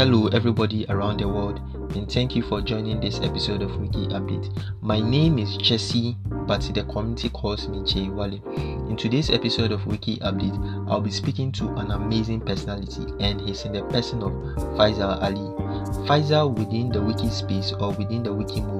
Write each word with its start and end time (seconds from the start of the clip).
Hello, 0.00 0.28
everybody 0.28 0.86
around 0.88 1.20
the 1.20 1.28
world, 1.28 1.60
and 1.94 2.10
thank 2.10 2.34
you 2.34 2.42
for 2.42 2.62
joining 2.62 3.02
this 3.02 3.20
episode 3.20 3.60
of 3.60 3.76
Wiki 3.76 4.06
Update. 4.06 4.48
My 4.80 4.98
name 4.98 5.38
is 5.38 5.58
Jesse, 5.58 6.16
but 6.24 6.62
the 6.72 6.84
community 6.84 7.28
calls 7.28 7.68
me 7.68 7.84
Jay 7.84 8.08
Wale. 8.08 8.42
In 8.88 8.96
today's 8.96 9.28
episode 9.28 9.72
of 9.72 9.86
Wiki 9.86 10.16
Update, 10.20 10.88
I'll 10.88 11.02
be 11.02 11.10
speaking 11.10 11.52
to 11.52 11.68
an 11.74 11.90
amazing 11.90 12.40
personality, 12.40 13.12
and 13.20 13.42
he's 13.42 13.66
in 13.66 13.74
the 13.74 13.82
person 13.82 14.22
of 14.22 14.32
Faisal 14.78 15.22
Ali. 15.22 16.08
Faisal 16.08 16.56
within 16.56 16.90
the 16.90 17.02
Wiki 17.02 17.28
space 17.28 17.74
or 17.74 17.92
within 17.92 18.22
the 18.22 18.32
Wiki 18.32 18.62
movement 18.62 18.79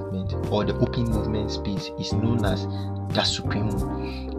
or 0.51 0.65
the 0.65 0.75
Open 0.77 1.05
movement 1.05 1.51
space 1.51 1.91
is 1.99 2.13
known 2.13 2.45
as 2.45 2.67
the 3.15 3.25
Supremo, 3.25 3.99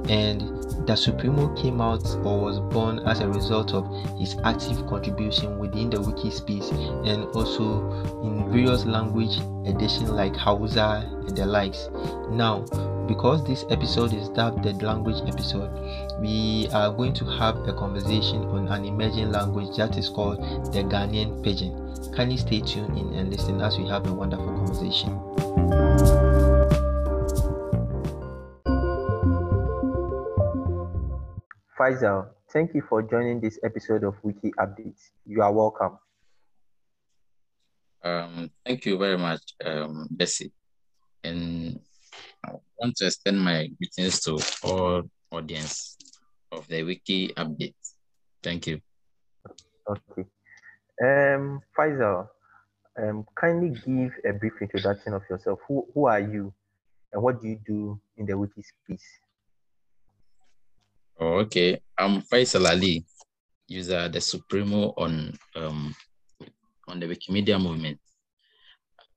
and 0.09 0.61
the 0.87 0.95
Supremo 0.95 1.53
came 1.55 1.79
out 1.79 2.03
or 2.23 2.39
was 2.39 2.59
born 2.59 2.99
as 2.99 3.19
a 3.19 3.27
result 3.27 3.73
of 3.73 3.85
his 4.17 4.35
active 4.43 4.87
contribution 4.87 5.59
within 5.59 5.89
the 5.89 6.01
wiki 6.01 6.31
space 6.31 6.69
and 6.69 7.25
also 7.35 7.81
in 8.23 8.51
various 8.51 8.85
language 8.85 9.37
editions 9.65 10.09
like 10.09 10.35
Hausa 10.35 11.07
and 11.27 11.37
the 11.37 11.45
likes. 11.45 11.89
Now, 12.29 12.65
because 13.07 13.45
this 13.45 13.65
episode 13.69 14.13
is 14.13 14.29
dubbed 14.29 14.63
the 14.63 14.73
language 14.85 15.21
episode, 15.27 15.69
we 16.19 16.67
are 16.73 16.91
going 16.91 17.13
to 17.13 17.25
have 17.25 17.57
a 17.67 17.73
conversation 17.73 18.43
on 18.45 18.67
an 18.69 18.85
emerging 18.85 19.31
language 19.31 19.75
that 19.77 19.97
is 19.97 20.09
called 20.09 20.39
the 20.73 20.83
Ghanaian 20.83 21.43
Pidgin. 21.43 21.77
Kindly 22.15 22.37
stay 22.37 22.61
tuned 22.61 22.97
in 22.97 23.13
and 23.13 23.29
listen 23.29 23.61
as 23.61 23.77
we 23.77 23.85
have 23.87 24.07
a 24.07 24.13
wonderful 24.13 24.45
conversation. 24.45 25.19
Faisal, 31.81 32.29
thank 32.53 32.75
you 32.75 32.81
for 32.87 33.01
joining 33.01 33.41
this 33.41 33.57
episode 33.63 34.03
of 34.03 34.13
Wiki 34.21 34.51
Updates. 34.59 35.09
You 35.25 35.41
are 35.41 35.51
welcome. 35.51 35.97
Um, 38.03 38.51
thank 38.63 38.85
you 38.85 38.97
very 38.97 39.17
much, 39.17 39.41
um, 39.65 40.07
Jesse. 40.15 40.51
And 41.23 41.79
I 42.45 42.51
want 42.77 42.95
to 42.97 43.07
extend 43.07 43.41
my 43.41 43.67
greetings 43.77 44.19
to 44.21 44.37
all 44.63 45.03
audience 45.31 45.97
of 46.51 46.67
the 46.67 46.83
Wiki 46.83 47.29
Update. 47.29 47.73
Thank 48.43 48.67
you. 48.67 48.79
Okay. 49.89 50.25
Um, 51.01 51.61
Faisal, 51.75 52.27
um, 52.97 53.25
kindly 53.35 53.69
give 53.69 54.13
a 54.25 54.33
brief 54.33 54.53
introduction 54.61 55.13
of 55.13 55.23
yourself. 55.29 55.59
Who, 55.67 55.87
who 55.93 56.07
are 56.07 56.19
you 56.19 56.53
and 57.13 57.21
what 57.21 57.41
do 57.41 57.47
you 57.47 57.59
do 57.65 57.99
in 58.17 58.25
the 58.25 58.37
Wiki 58.37 58.61
space? 58.61 59.05
Oh, 61.19 61.39
okay. 61.45 61.79
I'm 61.97 62.21
Faisal 62.21 62.67
Ali, 62.67 63.05
user 63.67 64.09
the 64.09 64.21
Supremo 64.21 64.93
on 64.97 65.33
um 65.55 65.95
on 66.87 66.99
the 66.99 67.07
Wikimedia 67.07 67.61
movement. 67.61 67.99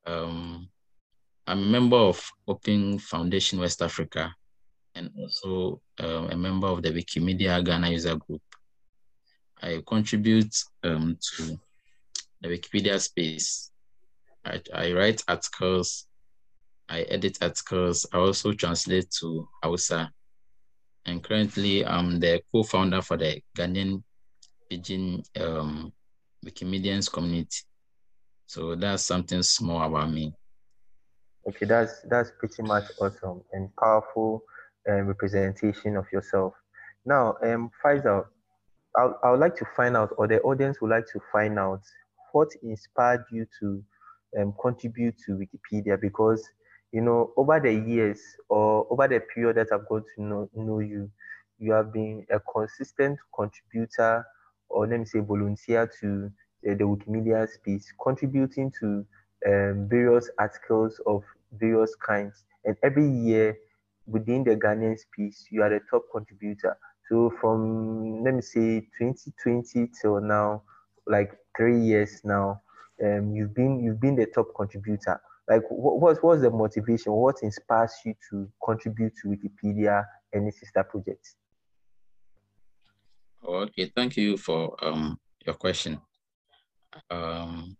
Um, 0.06 0.68
I'm 1.46 1.58
a 1.58 1.66
member 1.66 1.96
of 1.96 2.22
Open 2.46 2.98
Foundation 2.98 3.58
West 3.58 3.82
Africa 3.82 4.34
and 4.94 5.10
also 5.18 5.80
um, 5.98 6.30
a 6.30 6.36
member 6.36 6.66
of 6.68 6.82
the 6.82 6.90
Wikimedia 6.90 7.64
Ghana 7.64 7.90
user 7.90 8.16
group. 8.16 8.42
I 9.62 9.82
contribute 9.86 10.54
um, 10.82 11.16
to 11.20 11.58
Wikipedia 12.48 13.00
space. 13.00 13.70
I, 14.44 14.60
I 14.74 14.92
write 14.92 15.22
articles, 15.26 16.06
I 16.88 17.02
edit 17.02 17.38
articles, 17.40 18.06
I 18.12 18.18
also 18.18 18.52
translate 18.52 19.10
to 19.20 19.48
Hausa 19.62 20.10
and 21.06 21.22
currently 21.22 21.84
I'm 21.84 22.18
the 22.18 22.40
co-founder 22.52 23.02
for 23.02 23.16
the 23.16 23.40
Ghanaian 23.56 24.02
Pidgin 24.70 25.22
um, 25.40 25.92
Wikimedians 26.44 27.12
community. 27.12 27.58
So 28.46 28.74
that's 28.74 29.02
something 29.02 29.42
small 29.42 29.82
about 29.82 30.12
me. 30.12 30.34
Okay, 31.46 31.66
that's 31.66 32.00
that's 32.08 32.30
pretty 32.38 32.62
much 32.62 32.84
awesome 33.00 33.42
and 33.52 33.68
powerful 33.76 34.42
um, 34.88 35.06
representation 35.06 35.96
of 35.96 36.06
yourself. 36.10 36.54
Now, 37.04 37.36
um, 37.42 37.70
Faisal, 37.84 38.26
I 38.96 39.30
would 39.30 39.40
like 39.40 39.56
to 39.56 39.66
find 39.76 39.96
out, 39.96 40.14
or 40.16 40.26
the 40.26 40.40
audience 40.40 40.80
would 40.80 40.90
like 40.90 41.06
to 41.12 41.20
find 41.32 41.58
out, 41.58 41.82
what 42.34 42.48
inspired 42.62 43.24
you 43.30 43.46
to 43.60 43.82
um, 44.38 44.54
contribute 44.60 45.14
to 45.26 45.32
Wikipedia 45.38 46.00
because 46.00 46.50
you 46.94 47.00
know, 47.00 47.32
over 47.36 47.58
the 47.58 47.72
years 47.72 48.20
or 48.48 48.86
over 48.88 49.08
the 49.08 49.18
period 49.18 49.56
that 49.56 49.66
I've 49.72 49.88
got 49.88 50.04
to 50.14 50.22
know, 50.22 50.48
know 50.54 50.78
you, 50.78 51.10
you 51.58 51.72
have 51.72 51.92
been 51.92 52.24
a 52.30 52.38
consistent 52.38 53.18
contributor 53.34 54.24
or 54.68 54.86
let 54.86 55.00
me 55.00 55.04
say 55.04 55.18
volunteer 55.18 55.90
to 56.00 56.30
uh, 56.70 56.74
the 56.74 56.84
Wikimedia 56.84 57.48
space, 57.48 57.92
contributing 58.00 58.72
to 58.78 59.04
um, 59.44 59.88
various 59.90 60.30
articles 60.38 61.00
of 61.04 61.24
various 61.58 61.96
kinds. 61.96 62.44
And 62.64 62.76
every 62.84 63.10
year 63.10 63.56
within 64.06 64.44
the 64.44 64.54
Ghanaian 64.54 64.96
space, 64.96 65.48
you 65.50 65.62
are 65.62 65.70
the 65.70 65.80
top 65.90 66.04
contributor. 66.12 66.78
So 67.08 67.32
from 67.40 68.22
let 68.22 68.34
me 68.34 68.40
say 68.40 68.86
2020 69.00 69.90
till 70.00 70.20
now, 70.20 70.62
like 71.06 71.32
three 71.56 71.80
years 71.80 72.20
now, 72.24 72.60
um, 73.02 73.34
you've 73.34 73.54
been 73.54 73.82
you've 73.82 74.00
been 74.00 74.16
the 74.16 74.26
top 74.26 74.48
contributor. 74.56 75.20
Like 75.48 75.62
what, 75.70 76.00
what's 76.00 76.22
what's 76.22 76.42
the 76.42 76.50
motivation? 76.50 77.12
What 77.12 77.36
inspires 77.42 77.92
you 78.04 78.14
to 78.30 78.48
contribute 78.64 79.12
to 79.22 79.28
wikipedia 79.28 80.04
and 80.32 80.48
its 80.48 80.60
sister 80.60 80.84
projects? 80.84 81.36
Okay. 83.46 83.92
Thank 83.94 84.16
you 84.16 84.36
for 84.36 84.76
um 84.84 85.18
your 85.44 85.54
question. 85.54 86.00
Um 87.10 87.76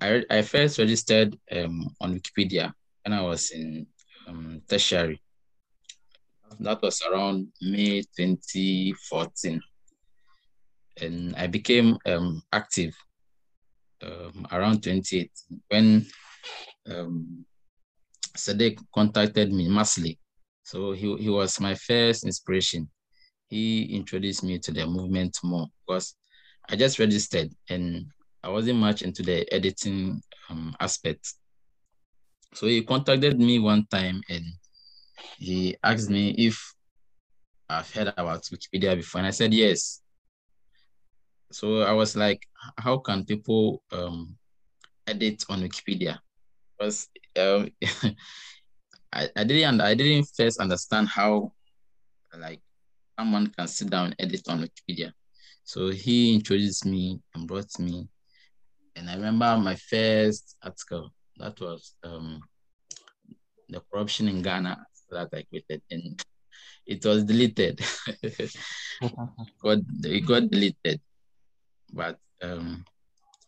i 0.00 0.22
i 0.30 0.42
first 0.42 0.78
registered 0.78 1.36
um 1.52 1.88
on 2.00 2.18
wikipedia 2.18 2.72
when 3.04 3.12
i 3.12 3.20
was 3.22 3.50
in 3.50 3.86
um, 4.28 4.62
tertiary. 4.68 5.20
That 6.60 6.82
was 6.82 7.00
around 7.02 7.48
may 7.60 8.02
2014 8.16 9.60
and 11.00 11.34
i 11.36 11.46
became 11.46 11.96
um 12.06 12.42
active 12.52 12.94
um, 14.02 14.46
around 14.52 14.82
28 14.82 15.30
when 15.68 16.06
um, 16.88 17.44
Sadiq 18.36 18.78
contacted 18.94 19.52
me, 19.52 19.68
Masli. 19.68 20.18
So 20.62 20.92
he, 20.92 21.16
he 21.16 21.28
was 21.28 21.60
my 21.60 21.74
first 21.74 22.24
inspiration. 22.24 22.88
He 23.48 23.84
introduced 23.94 24.44
me 24.44 24.58
to 24.60 24.72
the 24.72 24.86
movement 24.86 25.36
more 25.42 25.66
because 25.86 26.14
I 26.68 26.76
just 26.76 26.98
registered 26.98 27.50
and 27.68 28.06
I 28.42 28.48
wasn't 28.48 28.78
much 28.78 29.02
into 29.02 29.22
the 29.22 29.52
editing 29.52 30.22
um, 30.48 30.74
aspect. 30.80 31.34
So 32.54 32.66
he 32.66 32.82
contacted 32.82 33.38
me 33.38 33.58
one 33.58 33.86
time 33.90 34.22
and 34.28 34.44
he 35.38 35.76
asked 35.82 36.10
me 36.10 36.30
if 36.38 36.74
I've 37.68 37.92
heard 37.92 38.12
about 38.16 38.42
Wikipedia 38.44 38.96
before. 38.96 39.20
And 39.20 39.28
I 39.28 39.30
said, 39.30 39.52
yes. 39.52 40.00
So 41.52 41.82
I 41.82 41.92
was 41.92 42.16
like, 42.16 42.46
how 42.78 42.98
can 42.98 43.24
people 43.24 43.82
um, 43.92 44.36
edit 45.06 45.44
on 45.48 45.62
Wikipedia? 45.62 46.18
because 46.80 47.08
um, 47.38 47.70
I, 49.12 49.28
I 49.36 49.44
didn't 49.44 49.80
I 49.80 49.94
didn't 49.94 50.28
first 50.36 50.60
understand 50.60 51.08
how 51.08 51.52
like 52.38 52.60
someone 53.18 53.48
can 53.48 53.68
sit 53.68 53.90
down 53.90 54.06
and 54.06 54.16
edit 54.18 54.48
on 54.48 54.62
Wikipedia. 54.62 55.12
So 55.64 55.90
he 55.90 56.34
introduced 56.34 56.86
me 56.86 57.20
and 57.34 57.46
brought 57.46 57.78
me, 57.78 58.08
and 58.96 59.10
I 59.10 59.14
remember 59.14 59.56
my 59.58 59.76
first 59.76 60.56
article 60.62 61.12
that 61.36 61.60
was 61.60 61.94
um, 62.02 62.40
the 63.68 63.80
corruption 63.92 64.28
in 64.28 64.42
Ghana 64.42 64.78
that 65.10 65.28
I 65.32 65.42
created, 65.42 65.82
and 65.90 66.22
it 66.86 67.04
was 67.04 67.24
deleted. 67.24 67.80
it, 68.22 68.52
got, 69.62 69.78
it 70.04 70.26
got 70.26 70.50
deleted, 70.50 71.00
but 71.92 72.18
um, 72.42 72.84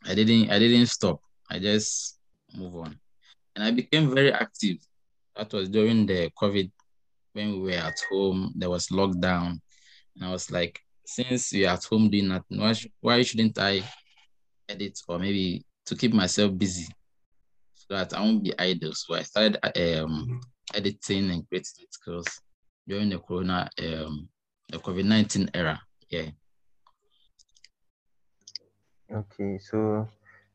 I 0.05 0.15
didn't 0.15 0.51
I 0.51 0.59
didn't 0.59 0.87
stop. 0.87 1.21
I 1.51 1.59
just 1.59 2.19
move 2.55 2.77
on 2.77 2.99
and 3.55 3.65
I 3.65 3.71
became 3.71 4.15
very 4.15 4.33
active. 4.33 4.79
That 5.37 5.53
was 5.53 5.69
during 5.69 6.07
the 6.07 6.31
COVID 6.41 6.71
when 7.33 7.53
we 7.53 7.73
were 7.73 7.79
at 7.79 7.99
home. 8.11 8.53
There 8.55 8.71
was 8.71 8.89
lockdown, 8.89 9.61
and 10.17 10.25
I 10.25 10.31
was 10.31 10.51
like, 10.51 10.81
since 11.05 11.53
we're 11.53 11.69
at 11.69 11.85
home 11.85 12.11
doing 12.11 12.29
nothing, 12.29 12.61
why, 12.61 12.75
why 13.01 13.23
shouldn't 13.23 13.59
I 13.59 13.83
edit 14.69 14.99
or 15.09 15.19
maybe 15.19 15.65
to 15.87 15.97
keep 15.97 16.13
myself 16.13 16.57
busy 16.57 16.87
so 17.75 17.95
that 17.97 18.15
I 18.15 18.21
won't 18.21 18.45
be 18.45 18.59
idle? 18.59 18.93
So 18.93 19.15
I 19.15 19.23
started 19.23 19.59
um, 20.01 20.41
editing 20.75 21.31
and 21.31 21.49
creating 21.49 21.87
articles 21.87 22.41
during 22.87 23.09
the 23.11 23.19
Corona, 23.19 23.69
um, 23.79 24.29
the 24.69 24.79
COVID 24.79 25.05
nineteen 25.05 25.51
era. 25.55 25.81
Yeah. 26.11 26.31
Okay, 29.13 29.59
so 29.59 30.09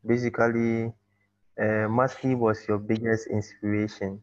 basically 0.05 0.85
uh, 1.59 1.85
Masli 1.87 2.35
was 2.35 2.67
your 2.67 2.79
biggest 2.79 3.27
inspiration. 3.27 4.21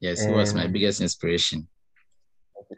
Yes, 0.00 0.24
he 0.24 0.32
was 0.32 0.54
my 0.54 0.66
biggest 0.66 1.00
inspiration. 1.00 1.68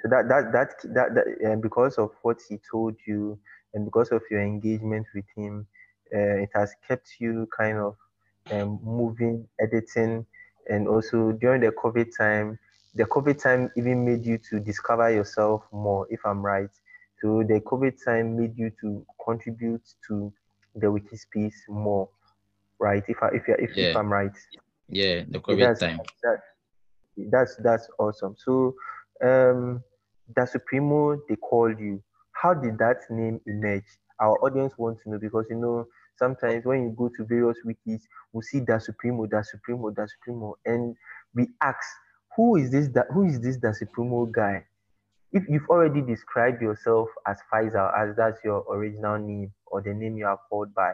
So 0.02 0.08
that 0.10 0.28
that 0.28 0.52
that 0.52 0.68
that, 0.94 1.14
that 1.14 1.24
and 1.42 1.62
because 1.62 1.96
of 1.96 2.10
what 2.22 2.38
he 2.46 2.58
told 2.70 2.94
you, 3.06 3.38
and 3.72 3.84
because 3.84 4.12
of 4.12 4.22
your 4.30 4.42
engagement 4.42 5.06
with 5.14 5.24
him, 5.34 5.66
uh, 6.14 6.44
it 6.44 6.50
has 6.54 6.74
kept 6.86 7.08
you 7.18 7.48
kind 7.56 7.78
of 7.78 7.96
um, 8.50 8.78
moving, 8.82 9.48
editing, 9.60 10.26
and 10.68 10.86
also 10.88 11.32
during 11.32 11.62
the 11.62 11.72
COVID 11.72 12.14
time, 12.16 12.58
the 12.94 13.04
COVID 13.04 13.42
time 13.42 13.70
even 13.76 14.04
made 14.04 14.26
you 14.26 14.38
to 14.50 14.60
discover 14.60 15.10
yourself 15.10 15.62
more, 15.72 16.06
if 16.10 16.20
I'm 16.26 16.44
right. 16.44 16.70
So 17.22 17.42
the 17.42 17.60
COVID 17.60 18.04
time 18.04 18.36
made 18.36 18.56
you 18.56 18.70
to 18.82 19.04
contribute 19.24 19.82
to 20.08 20.32
the 20.80 20.90
wiki 20.90 21.16
space 21.16 21.62
more, 21.68 22.08
right? 22.78 23.02
If 23.08 23.16
I 23.22 23.28
if 23.28 23.42
if, 23.48 23.76
yeah. 23.76 23.84
if 23.90 23.96
I'm 23.96 24.12
right. 24.12 24.36
Yeah, 24.88 25.24
the 25.28 25.38
COVID 25.40 25.60
that's, 25.60 25.80
time. 25.80 26.00
That, 26.22 26.38
that's 27.30 27.56
that's 27.56 27.88
awesome. 27.98 28.36
So 28.38 28.74
um 29.22 29.82
the 30.36 30.46
Supremo 30.46 31.18
they 31.28 31.36
called 31.36 31.78
you. 31.78 32.02
How 32.32 32.54
did 32.54 32.78
that 32.78 32.98
name 33.10 33.40
emerge? 33.46 33.84
Our 34.20 34.36
audience 34.44 34.74
wants 34.78 35.02
to 35.02 35.10
know 35.10 35.18
because 35.18 35.46
you 35.50 35.56
know 35.56 35.86
sometimes 36.18 36.64
when 36.64 36.82
you 36.82 36.90
go 36.90 37.08
to 37.16 37.24
various 37.24 37.58
wikis, 37.64 38.02
we 38.32 38.42
see 38.42 38.60
Da 38.60 38.78
Supremo, 38.78 39.26
Da 39.26 39.42
Supremo, 39.42 39.90
Da 39.90 40.06
Supremo, 40.06 40.56
and 40.64 40.96
we 41.34 41.48
ask, 41.60 41.78
who 42.36 42.56
is 42.56 42.70
this 42.70 42.88
that 42.88 43.06
who 43.12 43.24
is 43.24 43.40
this 43.40 43.56
Da 43.56 43.72
Supremo 43.72 44.26
guy? 44.26 44.64
If 45.32 45.44
you've 45.48 45.68
already 45.68 46.00
described 46.00 46.62
yourself 46.62 47.08
as 47.26 47.38
Faisal, 47.52 47.92
as 47.96 48.16
that's 48.16 48.40
your 48.44 48.64
original 48.70 49.18
name 49.18 49.52
or 49.70 49.82
the 49.82 49.94
name 49.94 50.16
you 50.16 50.26
are 50.26 50.38
called 50.48 50.74
by, 50.74 50.92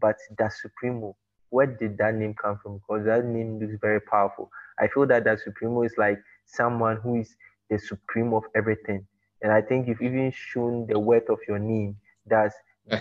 but 0.00 0.16
Da 0.36 0.48
Supremo, 0.48 1.16
where 1.50 1.66
did 1.66 1.98
that 1.98 2.14
name 2.14 2.34
come 2.34 2.58
from? 2.62 2.78
Because 2.78 3.04
that 3.06 3.24
name 3.24 3.58
looks 3.60 3.74
very 3.80 4.00
powerful. 4.00 4.50
I 4.78 4.88
feel 4.88 5.06
that 5.06 5.24
Da 5.24 5.36
Supremo 5.36 5.82
is 5.82 5.94
like 5.96 6.18
someone 6.46 6.96
who 6.96 7.20
is 7.20 7.36
the 7.70 7.78
supreme 7.78 8.32
of 8.34 8.44
everything. 8.54 9.06
And 9.42 9.52
I 9.52 9.60
think 9.60 9.88
you've 9.88 10.02
even 10.02 10.32
shown 10.34 10.86
the 10.86 10.98
worth 10.98 11.28
of 11.28 11.38
your 11.46 11.58
name. 11.58 11.96
That's 12.26 12.54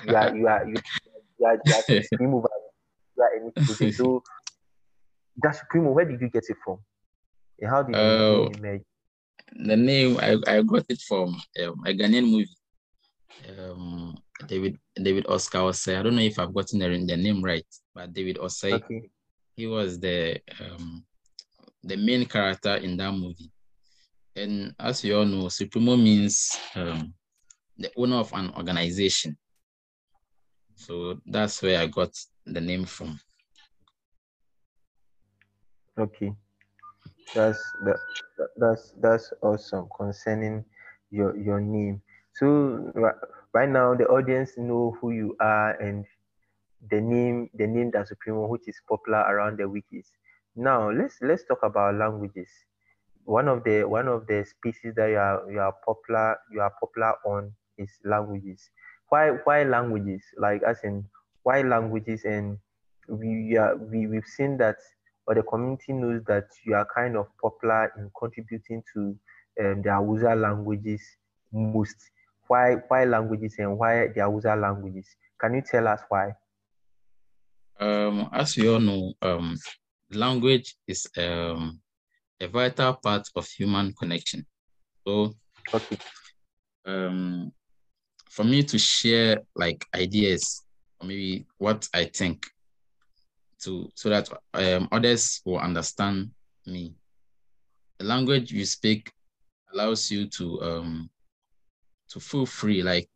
you 0.05 0.15
are 0.15 0.35
you 0.35 0.47
are 0.47 0.67
you, 0.67 0.75
you 1.39 1.45
are, 1.45 1.59
you 1.65 1.73
are 1.73 1.81
supreme 2.03 2.33
over 2.33 2.49
you 3.17 3.23
are 3.23 3.31
anything. 3.35 3.91
So 3.91 4.23
Da 5.41 5.51
Supremo, 5.51 5.91
where 5.91 6.05
did 6.05 6.21
you 6.21 6.29
get 6.29 6.43
it 6.47 6.57
from? 6.63 6.79
And 7.59 7.69
how 7.69 7.83
did 7.83 7.95
uh, 7.95 7.99
you 7.99 8.51
emerge? 8.57 8.81
The 9.55 9.77
name 9.77 10.17
I, 10.19 10.37
I 10.47 10.61
got 10.61 10.85
it 10.89 11.01
from 11.07 11.41
um, 11.63 11.83
a 11.85 11.93
Ghanaian 11.93 12.29
movie. 12.29 12.49
Um, 13.57 14.15
David 14.47 14.77
David 14.95 15.25
Oscar 15.27 15.59
Osei. 15.59 15.97
I 15.99 16.03
don't 16.03 16.15
know 16.15 16.21
if 16.21 16.39
I've 16.39 16.53
gotten 16.53 16.79
the, 16.79 16.87
the 17.05 17.17
name 17.17 17.43
right, 17.43 17.65
but 17.93 18.13
David 18.13 18.37
Osei. 18.37 18.73
Okay. 18.73 19.09
He 19.55 19.67
was 19.67 19.99
the 19.99 20.39
um, 20.59 21.05
the 21.83 21.95
main 21.95 22.25
character 22.25 22.75
in 22.75 22.97
that 22.97 23.11
movie. 23.11 23.51
And 24.35 24.73
as 24.79 25.03
you 25.03 25.17
all 25.17 25.25
know, 25.25 25.49
Supremo 25.49 25.95
means 25.95 26.57
um, 26.75 27.13
the 27.77 27.91
owner 27.95 28.17
of 28.17 28.33
an 28.33 28.51
organization. 28.55 29.37
So 30.75 31.19
that's 31.25 31.61
where 31.61 31.79
I 31.79 31.87
got 31.87 32.09
the 32.45 32.61
name 32.61 32.85
from. 32.85 33.19
Okay, 35.99 36.33
that's 37.35 37.61
that, 37.85 37.99
that's 38.57 38.93
that's 38.99 39.33
awesome 39.43 39.87
concerning 39.95 40.65
your 41.11 41.37
your 41.37 41.61
name. 41.61 42.01
So 42.35 42.91
right 43.53 43.69
now 43.69 43.95
the 43.95 44.05
audience 44.05 44.57
know 44.57 44.97
who 44.99 45.11
you 45.11 45.35
are 45.39 45.71
and 45.79 46.05
the 46.89 46.99
name 46.99 47.49
the 47.53 47.67
name 47.67 47.91
that 47.91 48.07
Supremo, 48.07 48.47
which 48.47 48.67
is 48.67 48.79
popular 48.89 49.19
around 49.19 49.57
the 49.57 49.63
wikis. 49.63 50.07
Now 50.55 50.91
let's 50.91 51.17
let's 51.21 51.45
talk 51.45 51.59
about 51.63 51.95
languages 51.95 52.49
one 53.25 53.47
of 53.47 53.63
the 53.63 53.83
one 53.83 54.07
of 54.07 54.27
the 54.27 54.45
species 54.45 54.93
that 54.95 55.07
you 55.07 55.17
are 55.17 55.49
you 55.51 55.59
are 55.59 55.73
popular 55.85 56.37
you 56.51 56.61
are 56.61 56.73
popular 56.79 57.13
on 57.25 57.51
is 57.77 57.89
languages. 58.03 58.69
Why 59.09 59.29
why 59.43 59.63
languages? 59.63 60.23
Like 60.37 60.61
as 60.63 60.79
in 60.83 61.05
why 61.43 61.61
languages 61.61 62.25
and 62.25 62.57
we 63.07 63.57
are 63.57 63.75
we, 63.77 64.07
we've 64.07 64.25
seen 64.25 64.57
that 64.57 64.77
or 65.25 65.35
the 65.35 65.43
community 65.43 65.93
knows 65.93 66.21
that 66.25 66.47
you 66.65 66.75
are 66.75 66.87
kind 66.93 67.15
of 67.15 67.27
popular 67.41 67.91
in 67.97 68.11
contributing 68.17 68.83
to 68.93 69.15
um, 69.61 69.81
the 69.81 69.91
Hausa 69.91 70.35
languages 70.35 71.01
most. 71.51 71.95
Why 72.53 72.75
why 72.87 73.05
languages 73.05 73.55
and 73.57 73.79
why 73.79 74.09
the 74.13 74.21
Hausa 74.21 74.55
languages? 74.55 75.07
Can 75.41 75.55
you 75.55 75.63
tell 75.63 75.87
us 75.87 76.01
why? 76.07 76.35
Um, 77.79 78.29
as 78.31 78.55
we 78.55 78.69
all 78.69 78.79
know, 78.79 79.13
um, 79.23 79.57
language 80.11 80.75
is 80.87 81.07
um, 81.17 81.81
a 82.39 82.47
vital 82.47 82.93
part 83.01 83.27
of 83.35 83.47
human 83.47 83.91
connection. 83.93 84.45
So, 85.03 85.33
okay. 85.73 85.97
um, 86.85 87.51
for 88.29 88.43
me 88.43 88.61
to 88.61 88.77
share 88.77 89.41
like 89.55 89.83
ideas 89.95 90.61
or 91.01 91.07
maybe 91.07 91.47
what 91.57 91.89
I 91.91 92.05
think 92.05 92.45
to 93.63 93.89
so 93.95 94.09
that 94.09 94.29
um, 94.53 94.89
others 94.91 95.41
will 95.43 95.57
understand 95.57 96.29
me. 96.67 96.93
The 97.97 98.05
language 98.05 98.51
you 98.51 98.63
speak 98.65 99.11
allows 99.73 100.11
you 100.11 100.27
to 100.27 100.61
um 100.61 101.09
to 102.13 102.19
feel 102.19 102.45
free, 102.45 102.83
like 102.83 103.09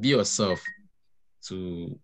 be 0.00 0.08
yourself 0.08 0.62
to 1.48 1.98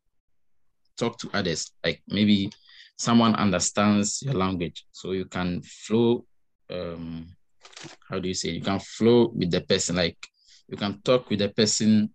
talk 0.98 1.18
to 1.18 1.30
others. 1.32 1.72
Like 1.82 2.02
maybe 2.08 2.50
someone 2.98 3.34
understands 3.36 4.22
your 4.22 4.34
language, 4.34 4.84
so 4.92 5.12
you 5.12 5.24
can 5.24 5.62
flow 5.62 6.24
um 6.68 7.26
how 8.08 8.18
do 8.18 8.28
you 8.28 8.34
say? 8.34 8.50
You 8.50 8.60
can 8.60 8.80
flow 8.80 9.28
with 9.34 9.50
the 9.50 9.60
person 9.60 9.96
like 9.96 10.18
you 10.68 10.76
can 10.76 11.00
talk 11.02 11.30
with 11.30 11.38
the 11.38 11.48
person 11.48 12.10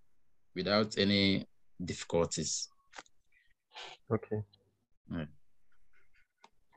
without 0.53 0.97
any 0.97 1.45
difficulties. 1.83 2.69
Okay. 4.11 4.43
Right. 5.09 5.27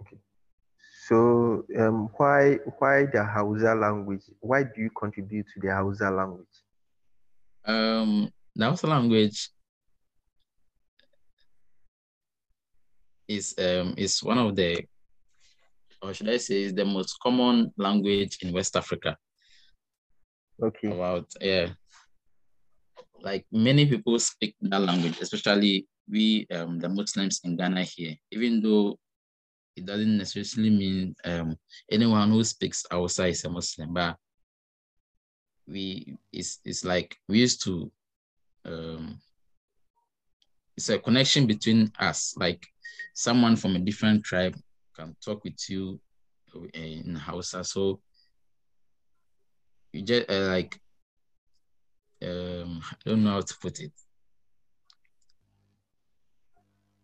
okay. 0.00 0.18
So 1.06 1.64
um 1.76 2.08
why 2.16 2.58
why 2.78 3.06
the 3.06 3.24
Hausa 3.24 3.74
language 3.74 4.22
why 4.40 4.62
do 4.62 4.80
you 4.80 4.90
contribute 4.90 5.46
to 5.54 5.60
the 5.60 5.74
Hausa 5.74 6.10
language 6.10 6.46
um 7.68 8.30
the 8.56 8.86
language 8.86 9.50
is 13.28 13.54
um 13.58 13.94
is 13.96 14.22
one 14.22 14.38
of 14.38 14.56
the 14.56 14.84
or 16.02 16.14
should 16.14 16.28
I 16.28 16.36
say, 16.36 16.62
is 16.62 16.74
the 16.74 16.84
most 16.84 17.18
common 17.20 17.72
language 17.76 18.38
in 18.42 18.52
West 18.52 18.76
Africa. 18.76 19.16
Okay. 20.62 20.88
About 20.88 21.26
yeah, 21.40 21.70
like 23.20 23.46
many 23.52 23.86
people 23.86 24.18
speak 24.18 24.54
that 24.62 24.80
language, 24.80 25.18
especially 25.20 25.86
we 26.08 26.46
um, 26.50 26.78
the 26.78 26.88
Muslims 26.88 27.40
in 27.44 27.56
Ghana 27.56 27.84
here. 27.84 28.14
Even 28.30 28.60
though 28.60 28.98
it 29.76 29.86
doesn't 29.86 30.18
necessarily 30.18 30.70
mean 30.70 31.14
um, 31.24 31.56
anyone 31.90 32.30
who 32.30 32.42
speaks 32.42 32.84
outside 32.90 33.30
is 33.30 33.44
a 33.44 33.50
Muslim, 33.50 33.92
but 33.92 34.16
we 35.68 36.16
it's 36.32 36.58
it's 36.64 36.84
like 36.84 37.16
we 37.28 37.38
used 37.40 37.62
to 37.64 37.90
um, 38.64 39.18
it's 40.76 40.88
a 40.88 40.98
connection 40.98 41.46
between 41.46 41.90
us, 41.98 42.34
like 42.36 42.64
someone 43.14 43.56
from 43.56 43.76
a 43.76 43.80
different 43.80 44.24
tribe 44.24 44.56
can 44.94 45.14
talk 45.24 45.42
with 45.44 45.58
you 45.68 46.00
in 46.72 47.14
Hausa. 47.16 47.64
So 47.64 48.00
you 49.92 50.02
just 50.02 50.30
uh, 50.30 50.46
like 50.48 50.78
um 52.22 52.80
I 52.82 53.08
don't 53.08 53.24
know 53.24 53.30
how 53.32 53.40
to 53.40 53.54
put 53.60 53.80
it. 53.80 53.92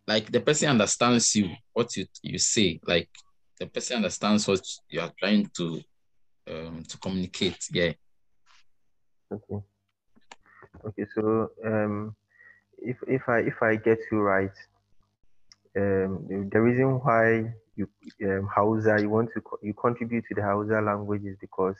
Like 0.07 0.31
the 0.31 0.39
person 0.39 0.69
understands 0.69 1.35
you, 1.35 1.49
what 1.73 1.95
you 1.97 2.05
you 2.21 2.37
say. 2.37 2.79
Like 2.85 3.09
the 3.59 3.67
person 3.67 3.97
understands 3.97 4.47
what 4.47 4.61
you 4.89 5.01
are 5.01 5.11
trying 5.19 5.49
to 5.57 5.81
um 6.47 6.83
to 6.87 6.97
communicate. 6.97 7.57
Yeah. 7.71 7.93
Okay. 9.35 9.61
Okay. 10.85 11.05
So 11.15 11.49
um, 11.65 12.15
if 12.79 12.97
if 13.07 13.23
I 13.27 13.39
if 13.39 13.61
I 13.61 13.75
get 13.75 13.99
you 14.11 14.19
right, 14.19 14.55
um, 15.77 16.49
the 16.51 16.61
reason 16.61 16.99
why 17.03 17.53
you 17.75 17.89
um, 18.23 18.47
Hausa, 18.53 18.99
you 19.01 19.09
want 19.09 19.29
to 19.33 19.41
you 19.61 19.73
contribute 19.73 20.25
to 20.29 20.35
the 20.35 20.41
Hausa 20.43 20.81
language 20.81 21.23
is 21.25 21.37
because 21.39 21.75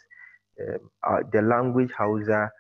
um, 0.61 0.89
uh, 1.07 1.19
the 1.31 1.41
language 1.41 1.91
Hausa 1.97 2.51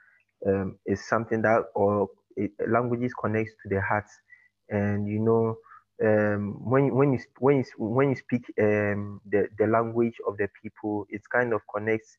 um, 0.47 0.77
is 0.85 1.05
something 1.07 1.41
that 1.41 1.63
or 1.75 2.09
it, 2.37 2.51
languages 2.67 3.13
connects 3.13 3.53
to 3.63 3.69
the 3.69 3.81
heart, 3.81 4.07
and 4.69 5.07
you 5.07 5.19
know 5.19 5.57
um, 6.03 6.57
when 6.63 6.93
when 6.95 7.13
you 7.13 7.19
when 7.39 7.57
you 7.57 7.65
when 7.77 8.09
you 8.09 8.15
speak 8.15 8.45
um, 8.61 9.21
the 9.29 9.47
the 9.57 9.67
language 9.67 10.15
of 10.27 10.37
the 10.37 10.47
people, 10.61 11.05
it 11.09 11.21
kind 11.31 11.53
of 11.53 11.61
connects 11.73 12.17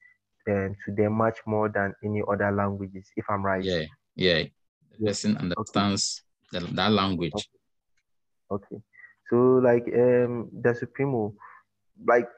um, 0.49 0.77
to 0.85 0.95
them 0.95 1.13
much 1.13 1.39
more 1.47 1.69
than 1.69 1.95
any 2.05 2.23
other 2.31 2.51
languages. 2.53 3.09
If 3.17 3.25
I'm 3.29 3.45
right. 3.45 3.63
Yeah, 3.65 3.85
yeah. 4.15 4.45
The 4.99 5.07
person 5.07 5.37
understands 5.37 6.23
okay. 6.55 6.65
the, 6.65 6.73
that 6.75 6.93
language. 6.93 7.33
Okay. 7.35 8.67
okay. 8.75 8.83
So 9.31 9.37
like 9.63 9.87
um 9.95 10.49
the 10.53 10.75
Supremo, 10.75 11.35
like 12.07 12.29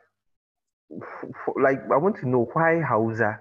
like 1.61 1.81
I 1.93 1.97
want 1.97 2.17
to 2.21 2.29
know 2.29 2.49
why 2.53 2.81
Hausa. 2.81 3.41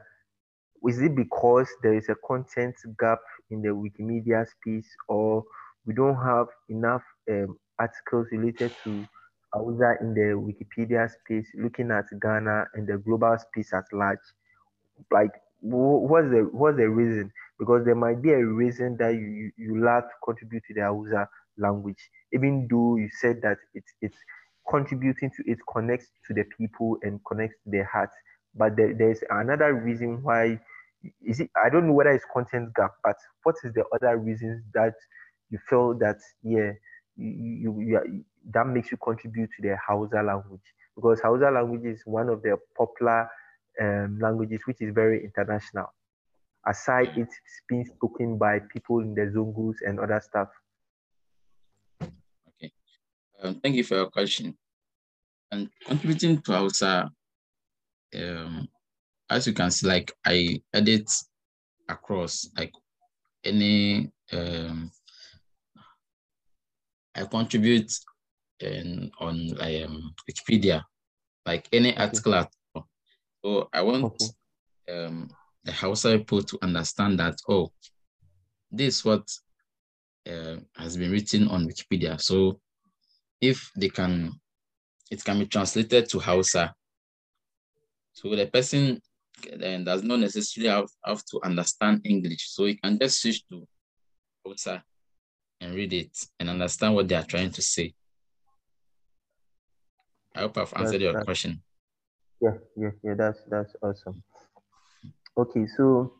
Is 0.88 1.01
it 1.01 1.15
because 1.15 1.67
there 1.81 1.95
is 1.95 2.07
a 2.07 2.15
content 2.25 2.75
gap 3.00 3.19
in 3.50 3.62
the 3.62 3.69
Wikimedia 3.69 4.45
space, 4.47 4.88
or 5.09 5.43
we 5.86 5.93
don't 5.93 6.15
have 6.15 6.47
enough 6.69 7.01
um, 7.29 7.57
articles 7.79 8.27
related 8.31 8.71
to 8.83 9.05
Hausa 9.53 9.95
in 10.01 10.13
the 10.13 10.36
Wikipedia 10.38 11.09
space, 11.09 11.47
looking 11.55 11.91
at 11.91 12.05
Ghana 12.21 12.65
and 12.75 12.88
the 12.88 12.97
global 13.00 13.36
space 13.38 13.74
at 13.74 13.86
large? 13.91 14.19
Like, 15.11 15.31
what's 15.61 16.29
the 16.29 16.49
what's 16.51 16.77
the 16.77 16.89
reason? 16.89 17.31
Because 17.59 17.85
there 17.85 17.95
might 17.95 18.21
be 18.21 18.31
a 18.31 18.45
reason 18.45 18.97
that 18.97 19.13
you 19.13 19.51
you, 19.57 19.75
you 19.75 19.81
to 19.81 20.03
contribute 20.23 20.63
to 20.67 20.73
the 20.73 20.81
Hausa 20.81 21.29
language, 21.57 22.09
even 22.33 22.67
though 22.69 22.95
you 22.97 23.09
said 23.19 23.41
that 23.41 23.57
it's 23.73 23.91
it's 24.01 24.17
contributing 24.69 25.31
to 25.37 25.43
it 25.51 25.59
connects 25.71 26.07
to 26.27 26.33
the 26.33 26.43
people 26.57 26.97
and 27.01 27.19
connects 27.27 27.57
to 27.63 27.71
their 27.71 27.85
hearts. 27.85 28.15
But 28.55 28.75
there, 28.75 28.93
there's 28.93 29.19
another 29.29 29.73
reason 29.73 30.21
why 30.23 30.59
is 31.25 31.39
it 31.39 31.49
I 31.63 31.69
don't 31.69 31.87
know 31.87 31.93
whether 31.93 32.11
it's 32.11 32.25
content 32.33 32.73
gap, 32.75 32.91
but 33.03 33.15
what 33.43 33.55
is 33.63 33.73
the 33.73 33.83
other 33.93 34.17
reasons 34.17 34.63
that 34.73 34.93
you 35.49 35.59
feel 35.69 35.93
that 35.99 36.17
yeah 36.43 36.71
you, 37.15 37.31
you, 37.61 37.81
you 37.81 38.25
that 38.53 38.67
makes 38.67 38.91
you 38.91 38.97
contribute 38.97 39.49
to 39.57 39.61
the 39.67 39.77
Hausa 39.87 40.21
language 40.21 40.61
because 40.95 41.21
Hausa 41.21 41.51
language 41.51 41.85
is 41.85 42.01
one 42.05 42.29
of 42.29 42.41
the 42.41 42.57
popular 42.77 43.29
um, 43.81 44.19
languages 44.19 44.62
which 44.65 44.81
is 44.81 44.93
very 44.93 45.24
international. 45.24 45.93
Aside 46.65 47.13
it's 47.15 47.36
being 47.69 47.86
spoken 47.86 48.38
by 48.38 48.60
people 48.60 49.00
in 49.00 49.13
the 49.13 49.31
Zongos 49.34 49.75
and 49.86 50.00
other 50.00 50.22
stuff. 50.24 50.50
Okay, 52.01 52.72
um, 53.41 53.60
thank 53.62 53.75
you 53.75 53.84
for 53.84 53.96
your 53.96 54.10
question. 54.10 54.57
And 55.51 55.69
contributing 55.86 56.41
to 56.41 56.51
Hausa, 56.51 57.10
um, 58.15 58.67
as 59.29 59.48
you 59.48 59.53
can 59.53 59.72
see, 59.72 59.88
like 59.88 60.12
I 60.25 60.62
edit 60.74 61.10
across 61.88 62.50
like 62.57 62.74
any 63.46 64.12
um, 64.34 64.91
I 67.17 67.25
contribute 67.25 67.91
in, 68.60 69.12
on 69.19 69.57
um, 69.60 70.13
Wikipedia, 70.29 70.84
like 71.46 71.67
any 71.74 71.98
article. 71.98 72.48
So 73.47 73.69
I 73.71 73.81
want 73.81 74.21
um, 74.91 75.29
the 75.63 75.71
Hausa 75.71 76.17
people 76.17 76.43
to 76.43 76.59
understand 76.61 77.17
that, 77.19 77.37
oh, 77.47 77.71
this 78.69 78.97
is 78.97 79.05
what 79.05 79.25
uh, 80.29 80.57
has 80.75 80.97
been 80.97 81.11
written 81.11 81.47
on 81.47 81.65
Wikipedia. 81.65 82.19
So 82.19 82.59
if 83.39 83.71
they 83.77 83.87
can, 83.87 84.33
it 85.09 85.23
can 85.23 85.39
be 85.39 85.45
translated 85.45 86.09
to 86.09 86.19
Hausa. 86.19 86.75
So 88.11 88.35
the 88.35 88.47
person 88.47 88.99
then 89.57 89.85
does 89.85 90.03
not 90.03 90.19
necessarily 90.19 90.69
have, 90.69 90.89
have 91.05 91.23
to 91.31 91.39
understand 91.41 92.01
English. 92.03 92.49
So 92.49 92.65
you 92.65 92.77
can 92.77 92.99
just 92.99 93.21
switch 93.21 93.47
to 93.47 93.65
Hausa 94.45 94.83
and 95.61 95.73
read 95.73 95.93
it 95.93 96.17
and 96.37 96.49
understand 96.49 96.95
what 96.95 97.07
they 97.07 97.15
are 97.15 97.23
trying 97.23 97.51
to 97.51 97.61
say. 97.61 97.93
I 100.35 100.41
hope 100.41 100.57
I've 100.57 100.73
answered 100.75 101.01
that's, 101.01 101.01
your 101.01 101.23
question. 101.23 101.61
Yeah, 102.41 102.58
yeah, 102.75 102.91
yeah. 103.03 103.13
That's 103.15 103.39
that's 103.50 103.75
awesome. 103.82 104.24
Okay, 105.38 105.65
so 105.75 106.13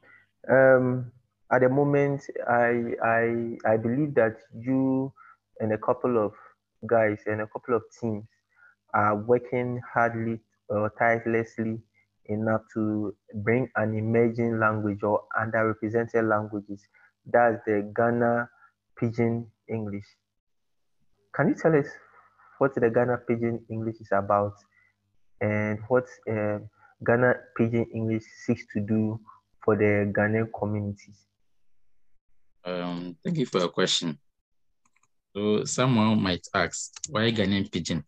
um, 0.50 1.12
at 1.52 1.62
the 1.62 1.70
moment, 1.70 2.22
I 2.48 2.94
I 3.04 3.58
I 3.66 3.78
believe 3.78 4.16
that 4.16 4.38
you 4.54 5.14
and 5.60 5.74
a 5.74 5.78
couple 5.78 6.18
of 6.18 6.34
guys 6.88 7.20
and 7.26 7.42
a 7.42 7.48
couple 7.48 7.76
of 7.76 7.84
teams 8.00 8.26
are 8.94 9.16
working 9.16 9.82
hardly 9.94 10.40
or 10.70 10.92
tirelessly 10.98 11.80
enough 12.26 12.62
to 12.74 13.16
bring 13.44 13.70
an 13.76 13.96
emerging 13.98 14.60
language 14.60 15.04
or 15.04 15.24
underrepresented 15.40 16.28
languages. 16.28 16.82
That's 17.26 17.62
the 17.66 17.92
Ghana 17.96 18.50
Pidgin 19.00 19.48
English. 19.70 20.06
Can 21.36 21.50
you 21.50 21.56
tell 21.56 21.76
us 21.76 21.88
what 22.58 22.74
the 22.76 22.90
Ghana 22.90 23.20
Pidgin 23.30 23.64
English 23.70 24.02
is 24.02 24.10
about 24.12 24.54
and 25.42 25.80
what 25.88 26.06
uh, 26.30 26.60
Ghana 27.06 27.36
Pidgin 27.58 27.86
English 27.94 28.24
seeks 28.46 28.66
to 28.74 28.80
do 28.80 29.20
for 29.64 29.76
the 29.76 30.12
Ghanaian 30.16 30.50
communities? 30.58 31.28
Um, 32.66 33.16
thank 33.24 33.38
you 33.38 33.46
for 33.46 33.60
your 33.60 33.70
question. 33.70 34.18
So 35.36 35.64
someone 35.66 36.22
might 36.22 36.46
ask, 36.54 36.94
why 37.10 37.32
Ghanaian 37.32 37.70
Pidgin? 37.70 38.04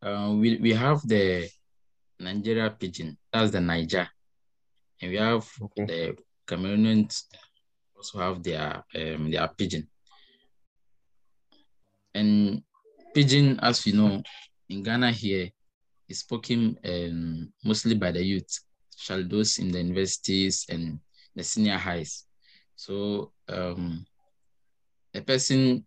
Uh, 0.00 0.34
we, 0.36 0.56
we 0.58 0.72
have 0.72 1.06
the 1.06 1.48
Nigeria 2.20 2.70
Pidgin, 2.70 3.16
that's 3.32 3.50
the 3.50 3.60
Niger. 3.60 4.08
And 5.00 5.10
we 5.10 5.16
have 5.18 5.48
okay. 5.62 5.84
the 5.84 6.16
Cameroonians 6.46 7.24
also 7.98 8.18
have 8.18 8.42
their 8.42 8.84
um, 8.94 9.30
their 9.30 9.48
pidgin. 9.48 9.86
And 12.14 12.62
pidgin, 13.14 13.58
as 13.60 13.84
we 13.84 13.92
know, 13.92 14.22
in 14.68 14.82
Ghana 14.82 15.12
here, 15.12 15.50
is 16.08 16.20
spoken 16.20 16.78
um, 16.84 17.52
mostly 17.64 17.94
by 17.94 18.12
the 18.12 18.22
youth, 18.24 18.60
especially 18.96 19.24
those 19.24 19.58
in 19.58 19.70
the 19.70 19.78
universities 19.78 20.66
and 20.68 21.00
the 21.34 21.42
senior 21.42 21.76
highs. 21.76 22.24
So 22.76 23.32
um, 23.48 24.06
a 25.14 25.20
person 25.20 25.84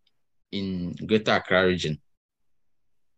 in 0.51 0.93
Greater 1.05 1.31
Accra 1.33 1.65
region 1.65 1.99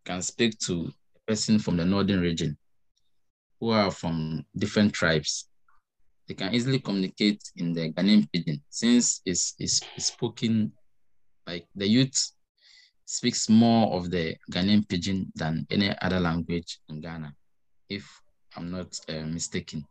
can 0.05 0.21
speak 0.21 0.57
to 0.59 0.91
a 1.15 1.31
person 1.31 1.59
from 1.59 1.77
the 1.77 1.85
northern 1.85 2.21
region 2.21 2.57
who 3.59 3.69
are 3.69 3.91
from 3.91 4.45
different 4.57 4.93
tribes 4.93 5.47
they 6.27 6.33
can 6.33 6.53
easily 6.53 6.79
communicate 6.79 7.41
in 7.57 7.73
the 7.73 7.91
Ghanaian 7.91 8.27
pidgin 8.31 8.61
since 8.69 9.21
it's, 9.25 9.55
it's, 9.59 9.81
it's 9.95 10.07
spoken 10.07 10.71
like 11.45 11.67
the 11.75 11.87
youth 11.87 12.31
speaks 13.05 13.49
more 13.49 13.93
of 13.93 14.09
the 14.09 14.35
Ghanaian 14.51 14.87
pidgin 14.87 15.31
than 15.35 15.65
any 15.69 15.95
other 16.01 16.19
language 16.19 16.79
in 16.89 17.01
Ghana, 17.01 17.33
if 17.89 18.21
I'm 18.55 18.71
not 18.71 18.97
uh, 19.09 19.25
mistaken. 19.25 19.85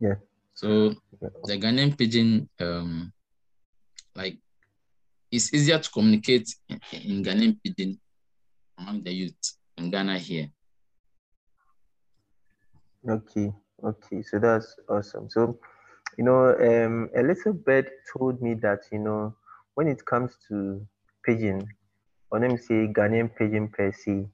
Yeah. 0.00 0.14
So 0.54 0.94
the 1.20 1.58
Ghanaian 1.58 1.96
pidgin, 1.96 2.48
um, 2.60 3.12
like, 4.14 4.38
it's 5.30 5.52
easier 5.52 5.78
to 5.78 5.90
communicate 5.90 6.54
in, 6.68 6.80
in 6.92 7.22
Ghanaian 7.22 7.58
pidgin 7.62 7.98
among 8.78 9.02
the 9.02 9.12
youth 9.12 9.56
in 9.76 9.90
Ghana 9.90 10.18
here. 10.18 10.48
Okay. 13.08 13.52
Okay, 13.84 14.22
so 14.22 14.40
that's 14.40 14.74
awesome. 14.88 15.30
So, 15.30 15.60
you 16.16 16.24
know, 16.24 16.48
um, 16.58 17.08
a 17.16 17.22
little 17.22 17.52
bird 17.52 17.88
told 18.12 18.42
me 18.42 18.54
that, 18.54 18.80
you 18.90 18.98
know, 18.98 19.36
when 19.74 19.86
it 19.86 20.04
comes 20.04 20.36
to 20.48 20.84
pidgin, 21.28 21.68
or 22.30 22.40
let 22.40 22.50
me 22.50 22.56
say 22.56 22.88
Ghanaian 22.88 23.28
pidgin 23.36 23.68
per 23.68 23.92
se, 23.92 24.26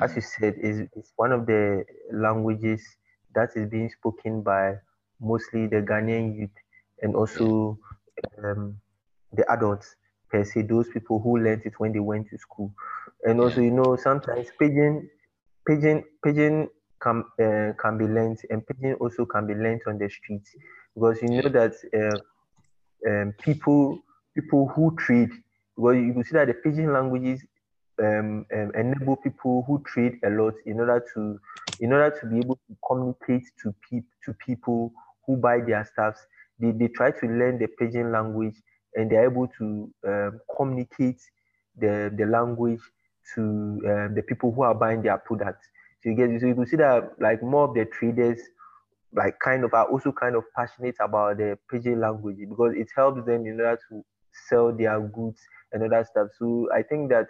as 0.00 0.16
you 0.16 0.22
said, 0.22 0.54
is, 0.58 0.80
is 0.96 1.12
one 1.16 1.30
of 1.30 1.46
the 1.46 1.84
languages 2.12 2.82
that 3.34 3.50
is 3.54 3.68
being 3.70 3.88
spoken 3.90 4.42
by 4.42 4.74
mostly 5.20 5.66
the 5.68 5.76
Ghanaian 5.76 6.36
youth 6.36 6.50
and 7.02 7.14
also 7.14 7.78
um, 8.42 8.76
the 9.32 9.50
adults. 9.52 9.94
Per 10.30 10.44
se, 10.44 10.62
those 10.62 10.88
people 10.88 11.20
who 11.20 11.38
learned 11.38 11.62
it 11.64 11.74
when 11.78 11.92
they 11.92 12.00
went 12.00 12.28
to 12.30 12.38
school. 12.38 12.72
And 13.22 13.40
also, 13.40 13.60
you 13.60 13.70
know, 13.70 13.96
sometimes 13.96 14.48
pidgin, 14.58 15.08
pidgin, 15.68 16.02
pidgin 16.24 16.68
can 17.00 17.22
uh, 17.40 17.72
can 17.80 17.98
be 17.98 18.06
learned, 18.06 18.38
and 18.50 18.66
pidgin 18.66 18.94
also 18.94 19.26
can 19.26 19.46
be 19.46 19.54
learned 19.54 19.82
on 19.86 19.98
the 19.98 20.08
streets. 20.10 20.50
Because 20.94 21.22
you 21.22 21.28
know 21.28 21.48
that 21.48 21.74
uh, 21.94 22.18
um, 23.08 23.34
people 23.42 24.02
people 24.34 24.68
who 24.74 24.96
trade 24.96 25.30
well 25.76 25.94
you 25.94 26.12
can 26.12 26.24
see 26.24 26.32
that 26.32 26.46
the 26.48 26.54
pidgin 26.54 26.92
languages 26.92 27.42
um, 28.00 28.44
um, 28.52 28.72
enable 28.74 29.16
people 29.16 29.64
who 29.66 29.82
trade 29.86 30.18
a 30.24 30.30
lot 30.30 30.54
in 30.66 30.80
order 30.80 31.04
to 31.14 31.38
in 31.80 31.92
order 31.92 32.16
to 32.20 32.26
be 32.26 32.38
able 32.38 32.56
to 32.56 32.76
communicate 32.86 33.44
to 33.62 33.74
people 33.88 34.08
to 34.24 34.34
people 34.34 34.92
who 35.26 35.36
buy 35.36 35.60
their 35.60 35.84
stuffs 35.84 36.26
they, 36.58 36.70
they 36.72 36.88
try 36.88 37.10
to 37.10 37.26
learn 37.26 37.58
the 37.58 37.66
pidgin 37.66 38.12
language 38.12 38.54
and 38.94 39.10
they're 39.10 39.24
able 39.24 39.48
to 39.58 39.92
um, 40.06 40.40
communicate 40.56 41.20
the, 41.76 42.12
the 42.16 42.26
language 42.26 42.80
to 43.34 43.40
um, 43.40 44.14
the 44.14 44.22
people 44.26 44.52
who 44.52 44.62
are 44.62 44.74
buying 44.74 45.02
their 45.02 45.18
products. 45.18 45.66
So 46.02 46.10
you 46.10 46.16
get 46.16 46.40
so 46.40 46.46
you 46.46 46.54
can 46.54 46.66
see 46.66 46.76
that 46.76 47.12
like 47.18 47.42
more 47.42 47.68
of 47.68 47.74
the 47.74 47.86
traders 47.86 48.38
like 49.12 49.38
kind 49.42 49.64
of 49.64 49.72
are 49.74 49.86
also 49.86 50.12
kind 50.12 50.36
of 50.36 50.44
passionate 50.56 50.96
about 51.00 51.38
the 51.38 51.58
pidgin 51.70 52.00
language 52.00 52.36
because 52.48 52.74
it 52.76 52.88
helps 52.94 53.24
them 53.24 53.46
in 53.46 53.60
order 53.60 53.78
to 53.88 54.04
sell 54.48 54.72
their 54.76 55.00
goods 55.00 55.40
and 55.72 55.82
other 55.82 56.04
stuff. 56.04 56.28
So 56.38 56.68
I 56.74 56.82
think 56.82 57.10
that 57.10 57.28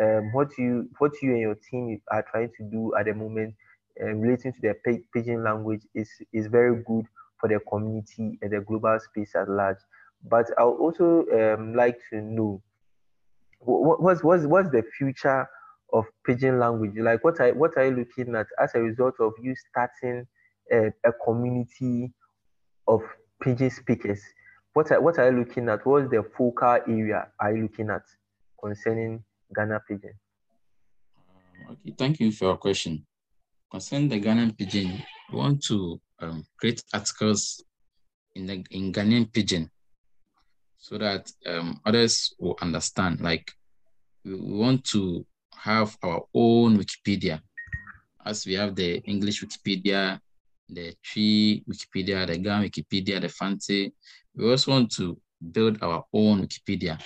um, 0.00 0.32
what 0.32 0.48
you 0.58 0.88
what 0.98 1.12
you 1.22 1.32
and 1.32 1.40
your 1.40 1.54
team 1.54 2.00
are 2.10 2.24
trying 2.30 2.50
to 2.56 2.64
do 2.70 2.92
at 2.98 3.06
the 3.06 3.14
moment 3.14 3.54
um, 4.02 4.20
relating 4.20 4.52
to 4.52 4.60
the 4.60 5.00
pidgin 5.12 5.44
language 5.44 5.82
is 5.94 6.10
is 6.32 6.46
very 6.46 6.82
good 6.86 7.06
for 7.38 7.48
the 7.48 7.60
community 7.68 8.38
and 8.40 8.52
the 8.52 8.60
global 8.60 8.98
space 9.00 9.34
at 9.34 9.48
large. 9.48 9.76
But 10.24 10.46
I 10.58 10.64
would 10.64 10.78
also 10.78 11.26
um, 11.32 11.74
like 11.74 11.98
to 12.10 12.20
know 12.20 12.62
what, 13.58 14.00
what's 14.00 14.22
what's 14.22 14.44
what's 14.44 14.70
the 14.70 14.82
future 14.96 15.46
of 15.92 16.04
pidgin 16.26 16.58
language? 16.58 16.92
Like 16.96 17.22
what 17.22 17.40
are 17.40 17.52
what 17.54 17.76
are 17.76 17.86
you 17.86 17.96
looking 17.96 18.34
at 18.34 18.46
as 18.62 18.74
a 18.74 18.80
result 18.80 19.14
of 19.20 19.32
you 19.42 19.54
starting 19.70 20.26
a, 20.72 20.86
a 21.04 21.12
community 21.24 22.12
of 22.88 23.02
pidgin 23.42 23.70
speakers? 23.70 24.22
What 24.74 24.90
are, 24.90 25.00
what 25.00 25.18
are 25.18 25.30
you 25.30 25.38
looking 25.38 25.68
at? 25.68 25.86
What's 25.86 26.10
the 26.10 26.22
focal 26.36 26.78
area 26.88 27.28
are 27.38 27.54
you 27.54 27.62
looking 27.62 27.90
at 27.90 28.02
concerning 28.62 29.22
Ghana 29.54 29.80
Pidgin? 29.88 30.14
Um, 31.16 31.72
okay, 31.72 31.94
thank 31.96 32.20
you 32.20 32.32
for 32.32 32.46
your 32.46 32.56
question. 32.56 33.06
Concerning 33.70 34.08
the 34.08 34.20
Ghanaian 34.20 34.56
pidgin, 34.56 35.02
we 35.30 35.38
want 35.38 35.62
to 35.64 36.00
um, 36.20 36.44
create 36.58 36.82
articles 36.92 37.64
in 38.34 38.46
the 38.46 38.64
in 38.70 38.92
Ghanaian 38.92 39.30
Pidgin 39.30 39.68
so 40.78 40.98
that 40.98 41.30
um, 41.46 41.80
others 41.86 42.34
will 42.38 42.56
understand. 42.60 43.20
Like 43.20 43.50
we, 44.24 44.34
want 44.34 44.84
to 44.86 45.24
have 45.54 45.96
our 46.02 46.22
own 46.34 46.76
Wikipedia, 46.76 47.40
as 48.26 48.44
we 48.46 48.54
have 48.54 48.74
the 48.74 48.96
English 49.04 49.44
Wikipedia, 49.44 50.20
the 50.68 50.94
Twi 51.02 51.62
Wikipedia, 51.70 52.26
the 52.26 52.38
Ghana 52.38 52.68
Wikipedia, 52.68 53.20
the 53.20 53.28
Fante. 53.28 53.92
We 54.34 54.50
also 54.50 54.70
want 54.70 54.90
to 54.92 55.18
build 55.50 55.82
our 55.82 56.04
own 56.12 56.46
Wikipedia 56.46 56.98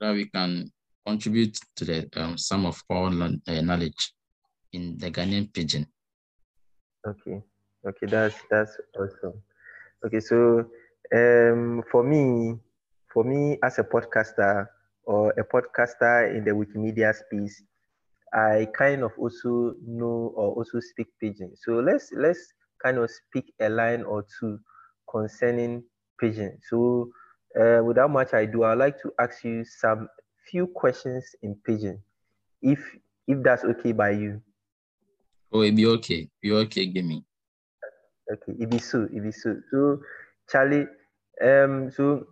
that 0.00 0.14
we 0.14 0.26
can 0.26 0.70
contribute 1.06 1.58
to 1.76 1.84
the 1.84 2.08
um, 2.16 2.38
sum 2.38 2.66
of 2.66 2.82
all 2.88 3.22
uh, 3.22 3.60
knowledge 3.60 4.12
in 4.72 4.96
the 4.98 5.10
Ghanaian 5.10 5.52
pidgin. 5.52 5.86
Okay, 7.06 7.42
okay, 7.86 8.06
that's 8.06 8.36
that's 8.50 8.78
awesome. 8.96 9.42
Okay, 10.06 10.20
so 10.20 10.64
um, 11.14 11.82
for 11.90 12.02
me, 12.02 12.58
for 13.12 13.24
me 13.24 13.58
as 13.62 13.78
a 13.78 13.84
podcaster 13.84 14.66
or 15.04 15.30
a 15.32 15.44
podcaster 15.44 16.34
in 16.34 16.44
the 16.44 16.52
Wikimedia 16.52 17.14
space, 17.14 17.62
I 18.32 18.68
kind 18.76 19.02
of 19.02 19.12
also 19.18 19.74
know 19.86 20.32
or 20.34 20.54
also 20.54 20.80
speak 20.80 21.08
pidgin. 21.20 21.52
So 21.56 21.80
let's 21.80 22.10
let's 22.16 22.54
kind 22.82 22.98
of 22.98 23.10
speak 23.10 23.52
a 23.60 23.68
line 23.68 24.02
or 24.02 24.24
two 24.40 24.58
concerning 25.10 25.84
pidgin. 26.20 26.58
So 26.68 27.10
uh, 27.58 27.82
without 27.84 28.10
much 28.10 28.32
ado, 28.32 28.64
I'd 28.64 28.78
like 28.78 29.00
to 29.02 29.12
ask 29.18 29.44
you 29.44 29.64
some 29.64 30.08
few 30.50 30.66
questions 30.66 31.24
in 31.42 31.54
pidgin, 31.66 31.98
if 32.60 32.80
if 33.26 33.42
that's 33.42 33.64
okay 33.64 33.92
by 33.92 34.10
you. 34.10 34.42
Oh, 35.52 35.60
it 35.60 35.76
be 35.76 35.86
okay. 35.86 36.28
Be 36.40 36.52
okay, 36.52 36.86
give 36.86 37.04
me. 37.04 37.24
Okay, 38.32 38.54
it 38.58 38.70
be 38.70 38.78
so, 38.78 39.06
it 39.12 39.22
be 39.22 39.32
so. 39.32 39.56
So, 39.70 40.00
Charlie, 40.48 40.86
um, 41.44 41.90
so 41.90 42.26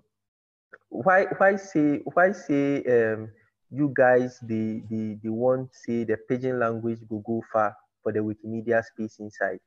why 0.89 1.27
why 1.39 1.57
say 1.57 2.01
why 2.15 2.33
say 2.33 2.83
um 2.85 3.31
you 3.71 3.93
guys 3.95 4.39
the 4.43 4.83
the 4.91 5.19
the 5.23 5.31
one 5.31 5.69
say 5.73 6.05
the 6.05 6.17
pidgin 6.29 6.59
language 6.59 6.99
will 7.09 7.21
go 7.21 7.43
far 7.53 7.75
for 8.03 8.13
the 8.13 8.21
Wikimedia 8.21 8.83
space 8.83 9.19
inside? 9.21 9.61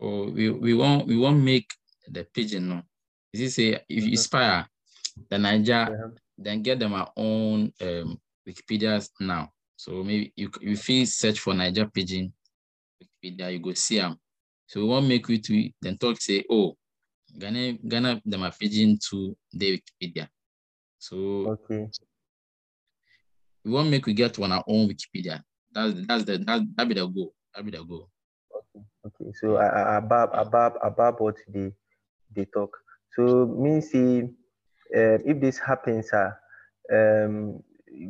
Oh, 0.00 0.30
we 0.30 0.50
we 0.50 0.74
won't 0.74 1.06
we 1.06 1.16
won't 1.16 1.42
make 1.42 1.70
the 2.12 2.24
pidgin 2.24 2.68
no. 2.68 2.82
You 3.32 3.48
say 3.48 3.68
if 3.72 3.82
you 3.88 4.02
mm-hmm. 4.02 4.10
inspire 4.10 4.66
the 5.30 5.38
Niger, 5.38 5.72
yeah. 5.72 6.06
then 6.38 6.62
get 6.62 6.78
them 6.78 6.92
our 6.92 7.10
own 7.16 7.72
um 7.80 8.20
Wikipedia 8.46 9.08
now. 9.20 9.48
So 9.76 10.04
maybe 10.04 10.32
you 10.36 10.50
you 10.60 10.76
feel 10.76 11.06
search 11.06 11.40
for 11.40 11.54
Niger 11.54 11.86
pidgin 11.86 12.32
Wikipedia, 13.02 13.52
you 13.52 13.58
go 13.58 13.72
see 13.72 13.98
them. 13.98 14.16
So 14.66 14.80
we 14.80 14.86
won't 14.86 15.06
make 15.08 15.28
you 15.28 15.38
to 15.38 15.70
then 15.80 15.98
talk 15.98 16.20
say, 16.20 16.44
oh, 16.50 16.76
Ghana 17.38 17.78
Ghana 17.88 18.20
them 18.24 18.42
are 18.42 18.52
pidgin 18.52 18.98
to 19.10 19.36
the 19.52 19.80
Wikipedia. 19.80 20.28
So 20.98 21.16
okay. 21.56 21.88
We 23.64 23.70
won't 23.70 23.90
make 23.90 24.06
we 24.06 24.12
get 24.14 24.38
on 24.38 24.52
our 24.52 24.64
own 24.66 24.88
Wikipedia. 24.88 25.42
That's 25.72 25.94
that's 26.06 26.24
the 26.24 26.38
that 26.38 26.62
that 26.76 26.88
be 26.88 26.94
the 26.94 27.06
goal. 27.06 27.34
That 27.54 27.64
be 27.64 27.70
the 27.70 27.82
goal. 27.84 28.08
Okay. 28.54 28.84
Okay. 29.06 29.32
So 29.40 29.56
uh, 29.56 29.98
above 30.02 30.30
above 30.32 30.76
above 30.82 31.20
what 31.20 31.36
they 31.48 31.72
they 32.34 32.46
talk. 32.46 32.76
So 33.14 33.46
means 33.46 33.90
see 33.90 34.22
uh, 34.94 35.18
if 35.24 35.40
this 35.40 35.58
happens, 35.58 36.12
uh, 36.12 36.30
um, 36.92 37.62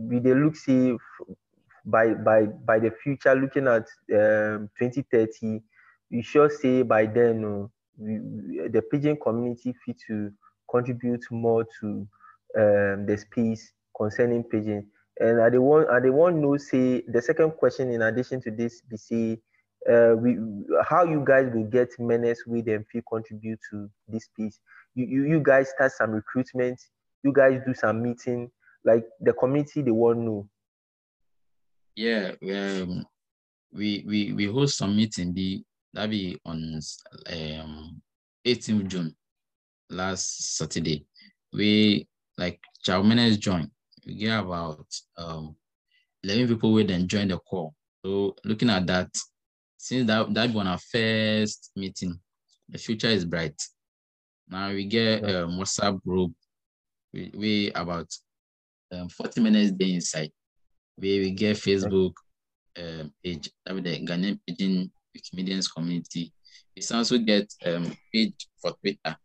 we 0.09 0.19
they 0.19 0.35
look 0.35 0.57
see 0.57 0.97
by 1.85 2.15
by 2.15 2.45
by 2.47 2.79
the 2.79 2.91
future 3.03 3.35
looking 3.35 3.67
at 3.67 3.87
um, 4.15 4.71
2030 4.79 5.61
we 6.11 6.23
sure 6.23 6.49
say 6.51 6.83
by 6.83 7.07
then 7.07 7.45
uh, 7.45 7.67
we, 7.99 8.21
we, 8.21 8.69
the 8.69 8.83
pidgin 8.83 9.17
community 9.17 9.75
fit 9.85 9.97
to 10.07 10.31
contribute 10.71 11.25
more 11.31 11.65
to 11.81 12.07
um, 12.57 13.07
the 13.07 13.17
space 13.19 13.73
concerning 13.97 14.45
pidgin 14.45 14.87
and 15.21 15.41
i 15.41 15.51
dey 15.51 15.59
want 15.59 15.89
i 15.91 15.99
dey 16.01 16.11
want 16.11 16.37
know 16.37 16.57
say 16.57 17.03
the 17.09 17.21
second 17.21 17.51
question 17.53 17.91
in 17.91 18.03
addition 18.03 18.41
to 18.41 18.51
this 18.51 18.83
say 18.95 19.39
uh, 19.91 20.15
we 20.17 20.39
how 20.89 21.05
you 21.05 21.25
guys 21.27 21.51
will 21.53 21.65
get 21.65 21.89
menace 21.99 22.45
with 22.47 22.65
them 22.67 22.85
fit 22.91 23.05
contribute 23.09 23.59
to 23.71 23.91
this 24.09 24.29
piece 24.37 24.61
you, 24.95 25.05
you 25.05 25.25
you 25.25 25.41
guys 25.41 25.71
start 25.71 25.91
some 25.93 26.11
recruitment 26.11 26.81
you 27.23 27.33
guys 27.33 27.61
do 27.67 27.75
some 27.75 28.03
meeting 28.03 28.51
like 28.85 29.05
the 29.21 29.33
community 29.33 29.83
they 29.83 29.91
want 29.91 30.19
know 30.19 30.49
yeah, 31.97 32.33
um, 32.43 33.05
we 33.73 34.05
we 34.07 34.33
we 34.33 34.47
host 34.47 34.79
some 34.79 34.97
meeting. 34.97 35.33
Be 35.33 35.65
that 35.93 36.09
be 36.09 36.39
on 36.45 36.81
um 37.27 38.01
18th 38.47 38.87
June, 38.89 39.15
last 39.91 40.57
Saturday. 40.57 41.05
We 41.53 42.09
like 42.39 42.61
Chow 42.83 43.03
Menes 43.03 43.37
join. 43.37 43.71
We 44.07 44.15
get 44.15 44.41
about 44.41 44.87
um 45.19 45.55
11 46.25 46.49
people 46.49 46.73
will 46.73 46.87
then 46.87 47.07
join 47.09 47.29
the 47.29 47.39
call. 47.39 47.75
So 48.05 48.35
looking 48.45 48.71
at 48.71 48.87
that, 48.87 49.11
since 49.83 50.07
that 50.07 50.33
that 50.33 50.51
one 50.55 50.69
our 50.69 50.79
first 50.79 51.73
meeting, 51.75 52.17
the 52.69 52.79
future 52.79 53.09
is 53.09 53.25
bright. 53.25 53.61
Now 54.49 54.71
we 54.71 54.85
get 54.85 55.25
a 55.25 55.43
um, 55.45 55.59
WhatsApp 55.59 56.01
group. 56.05 56.31
We, 57.13 57.33
we 57.35 57.73
about 57.73 58.07
um, 58.93 59.09
40 59.09 59.41
minutes 59.41 59.73
day 59.73 59.95
inside 59.95 60.31
where 60.95 61.19
we 61.19 61.33
get 61.33 61.57
Facebook 61.57 62.13
um, 62.79 63.13
page, 63.25 63.51
that 63.67 63.75
the 63.83 64.07
Ghanaian 64.07 64.39
Pidgin 64.49 64.89
Wikimedians 65.17 65.67
community. 65.75 66.33
We 66.77 66.83
also 66.97 67.19
get 67.19 67.53
um, 67.67 67.93
page 68.15 68.49
for 68.61 68.75
Twitter. 68.81 69.17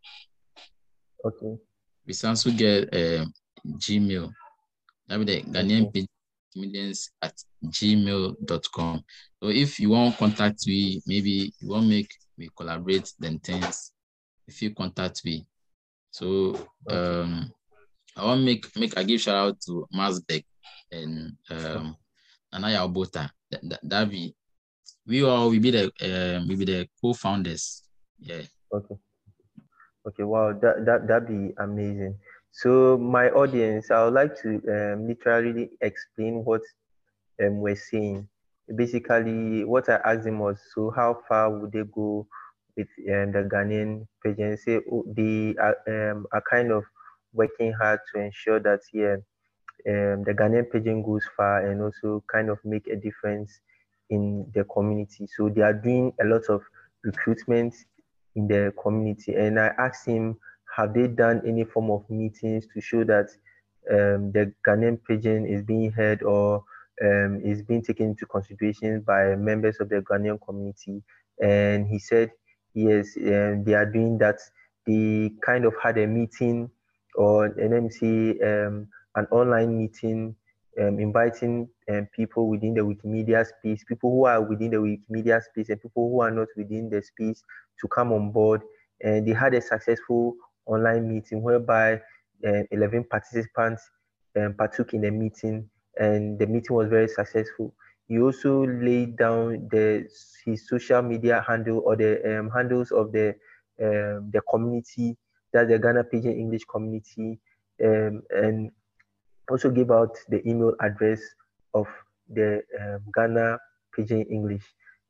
Okay. 1.23 1.55
We 2.07 2.13
also 2.27 2.49
get 2.49 2.95
um, 2.95 3.31
Gmail, 3.77 4.31
that 5.07 5.23
the 5.23 5.43
Ghanaian 5.43 5.87
okay. 5.89 6.07
Wikimedians 6.57 7.09
at 7.21 7.33
gmail.com. 7.65 9.03
So 9.41 9.49
if 9.49 9.79
you 9.79 9.89
want 9.89 10.17
contact 10.17 10.67
me, 10.67 11.01
maybe 11.05 11.53
you 11.59 11.69
want 11.69 11.87
make 11.87 12.09
we 12.37 12.49
collaborate, 12.55 13.11
then 13.19 13.39
things, 13.39 13.91
if 14.47 14.61
you 14.61 14.73
contact 14.73 15.25
me. 15.25 15.45
So 16.11 16.55
um, 16.89 17.51
I 18.15 18.25
want 18.25 18.43
make 18.43 18.65
make 18.75 18.97
I 18.97 19.03
give 19.03 19.21
shout 19.21 19.35
out 19.35 19.61
to 19.61 19.87
Masbeck 19.93 20.43
and 20.91 21.33
um, 21.49 21.95
Anaya 22.53 22.79
Obota. 22.79 23.29
Be, 24.09 24.35
we 25.05 25.23
all 25.23 25.49
we 25.49 25.59
be 25.59 25.71
the 25.71 25.85
um, 26.01 26.47
we 26.47 26.55
be 26.55 26.65
the 26.65 26.87
co-founders. 27.01 27.83
Yeah. 28.19 28.41
Okay. 28.73 28.95
Okay. 30.07 30.23
Wow. 30.23 30.53
That 30.53 30.85
that 30.85 31.07
that 31.07 31.27
be 31.27 31.53
amazing. 31.57 32.17
So 32.57 32.97
my 32.97 33.29
audience, 33.29 33.91
I 33.91 34.03
would 34.03 34.15
like 34.15 34.35
to 34.41 34.49
um, 34.67 35.07
literally 35.07 35.69
explain 35.79 36.43
what 36.43 36.63
um, 37.39 37.61
we're 37.61 37.75
saying. 37.75 38.27
Basically, 38.75 39.63
what 39.63 39.87
I 39.89 39.97
asked 40.03 40.23
them 40.23 40.39
was, 40.39 40.57
so 40.73 40.89
how 40.89 41.21
far 41.29 41.51
would 41.51 41.71
they 41.71 41.83
go 41.83 42.25
with 42.75 42.87
um, 43.09 43.31
the 43.31 43.47
Ghanaian 43.47 44.07
pidgin? 44.25 44.57
Say 44.57 44.81
oh, 44.91 45.05
they 45.05 45.53
are, 45.61 45.77
um, 45.87 46.25
are 46.31 46.43
kind 46.49 46.71
of 46.71 46.83
working 47.31 47.73
hard 47.73 47.99
to 48.11 48.21
ensure 48.21 48.59
that 48.61 48.79
yeah, 48.91 49.17
um, 49.87 50.23
the 50.23 50.33
Ghanaian 50.33 50.71
pidgin 50.71 51.03
goes 51.03 51.25
far 51.37 51.63
and 51.69 51.79
also 51.83 52.23
kind 52.25 52.49
of 52.49 52.57
make 52.65 52.87
a 52.87 52.95
difference 52.95 53.59
in 54.09 54.49
the 54.55 54.63
community. 54.63 55.27
So 55.37 55.49
they 55.49 55.61
are 55.61 55.73
doing 55.73 56.11
a 56.19 56.25
lot 56.25 56.45
of 56.49 56.63
recruitment 57.03 57.75
in 58.35 58.47
the 58.47 58.73
community. 58.81 59.35
And 59.35 59.59
I 59.59 59.73
asked 59.77 60.07
him, 60.07 60.39
have 60.77 60.93
they 60.93 61.07
done 61.07 61.41
any 61.45 61.63
form 61.63 61.89
of 61.89 62.07
meetings 62.09 62.67
to 62.73 62.79
show 62.79 63.03
that 63.03 63.29
um, 63.91 64.31
the 64.31 64.53
Ghanaian 64.65 64.99
pidgin 65.07 65.45
is 65.45 65.63
being 65.63 65.91
heard 65.91 66.21
or 66.21 66.63
um, 67.03 67.41
is 67.43 67.63
being 67.63 67.83
taken 67.83 68.07
into 68.09 68.25
consideration 68.27 69.01
by 69.01 69.35
members 69.35 69.79
of 69.79 69.89
the 69.89 70.01
Ghanaian 70.01 70.39
community? 70.45 71.01
And 71.41 71.87
he 71.87 71.97
said, 71.97 72.31
yes, 72.73 73.17
um, 73.17 73.63
they 73.63 73.73
are 73.73 73.85
doing 73.91 74.19
that. 74.19 74.37
They 74.85 75.31
kind 75.43 75.65
of 75.65 75.73
had 75.81 75.97
a 75.97 76.05
meeting 76.05 76.69
or 77.15 77.45
an 77.45 77.73
MC 77.73 78.39
um, 78.41 78.87
an 79.15 79.25
online 79.31 79.75
meeting, 79.75 80.35
um, 80.79 80.99
inviting 80.99 81.67
um, 81.89 82.07
people 82.15 82.47
within 82.47 82.75
the 82.75 82.81
Wikimedia 82.81 83.45
space, 83.45 83.83
people 83.83 84.11
who 84.11 84.25
are 84.25 84.41
within 84.41 84.69
the 84.69 84.77
Wikimedia 84.77 85.41
space, 85.41 85.69
and 85.69 85.81
people 85.81 86.09
who 86.09 86.21
are 86.21 86.29
not 86.29 86.47
within 86.55 86.87
the 86.89 87.01
space 87.01 87.43
to 87.81 87.87
come 87.87 88.13
on 88.13 88.31
board. 88.31 88.61
And 89.01 89.27
they 89.27 89.33
had 89.33 89.55
a 89.55 89.61
successful 89.61 90.35
online 90.67 91.09
meeting 91.09 91.41
whereby 91.41 92.01
uh, 92.45 92.63
11 92.71 93.05
participants 93.05 93.89
um, 94.37 94.53
partook 94.53 94.93
in 94.93 95.01
the 95.01 95.11
meeting, 95.11 95.69
and 95.99 96.37
the 96.37 96.45
meeting 96.45 96.75
was 96.75 96.87
very 96.89 97.07
successful. 97.07 97.73
He 98.07 98.19
also 98.19 98.65
laid 98.67 99.17
down 99.17 99.67
the 99.71 100.07
his 100.45 100.67
social 100.67 101.01
media 101.01 101.43
handle 101.47 101.81
or 101.85 101.95
the 101.95 102.39
um, 102.39 102.49
handles 102.49 102.91
of 102.91 103.11
the 103.11 103.35
um, 103.81 104.29
the 104.31 104.41
community 104.49 105.17
that's 105.53 105.69
the 105.69 105.79
Ghana 105.79 106.03
Pidgin 106.03 106.37
English 106.37 106.65
community, 106.65 107.39
um, 107.83 108.21
and 108.29 108.71
also 109.49 109.69
give 109.69 109.91
out 109.91 110.17
the 110.29 110.47
email 110.47 110.73
address 110.81 111.21
of 111.73 111.87
the 112.29 112.61
um, 112.79 112.99
Ghana 113.15 113.57
Pidgin 113.95 114.25
English 114.29 114.63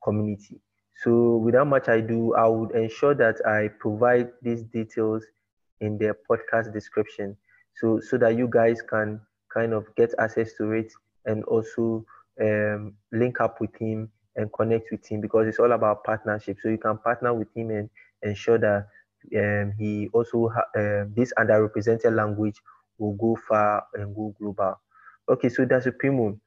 community. 0.04 0.62
So 1.04 1.38
without 1.38 1.68
much 1.68 1.88
ado, 1.88 2.34
I 2.36 2.48
would 2.48 2.72
ensure 2.72 3.14
that 3.16 3.46
I 3.46 3.70
provide 3.80 4.30
these 4.42 4.64
details 4.64 5.24
in 5.82 5.98
their 5.98 6.16
podcast 6.30 6.74
description 6.74 7.36
so 7.76 8.00
so 8.00 8.18
that 8.18 8.36
you 8.36 8.48
guys 8.48 8.82
can 8.82 9.22
kind 9.54 9.74
of 9.74 9.86
get 9.96 10.14
access 10.20 10.54
to 10.54 10.72
it 10.72 10.92
and 11.26 11.44
also 11.46 12.06
um, 12.42 12.94
link 13.12 13.42
up 13.42 13.60
with 13.62 13.76
him 13.78 14.10
and 14.36 14.52
connect 14.54 14.90
with 14.92 15.06
him 15.08 15.22
because 15.22 15.48
it's 15.48 15.60
all 15.60 15.72
about 15.72 16.04
partnership. 16.04 16.58
So 16.62 16.70
you 16.70 16.78
can 16.78 16.98
partner 17.00 17.34
with 17.34 17.48
him 17.56 17.72
and 17.72 17.90
ensure 18.22 18.58
that 18.60 18.88
um, 19.36 19.74
he 19.78 20.10
also 20.14 20.50
ha- 20.50 20.70
um, 20.80 21.14
this 21.16 21.34
underrepresented 21.38 22.16
language 22.16 22.62
will 22.98 23.14
go 23.14 23.38
far 23.48 23.86
and 23.94 24.16
go 24.16 24.34
global. 24.40 24.80
Okay, 25.30 25.50
so 25.50 25.66
that's 25.66 25.88
a 25.88 25.92
primo. 25.92 26.40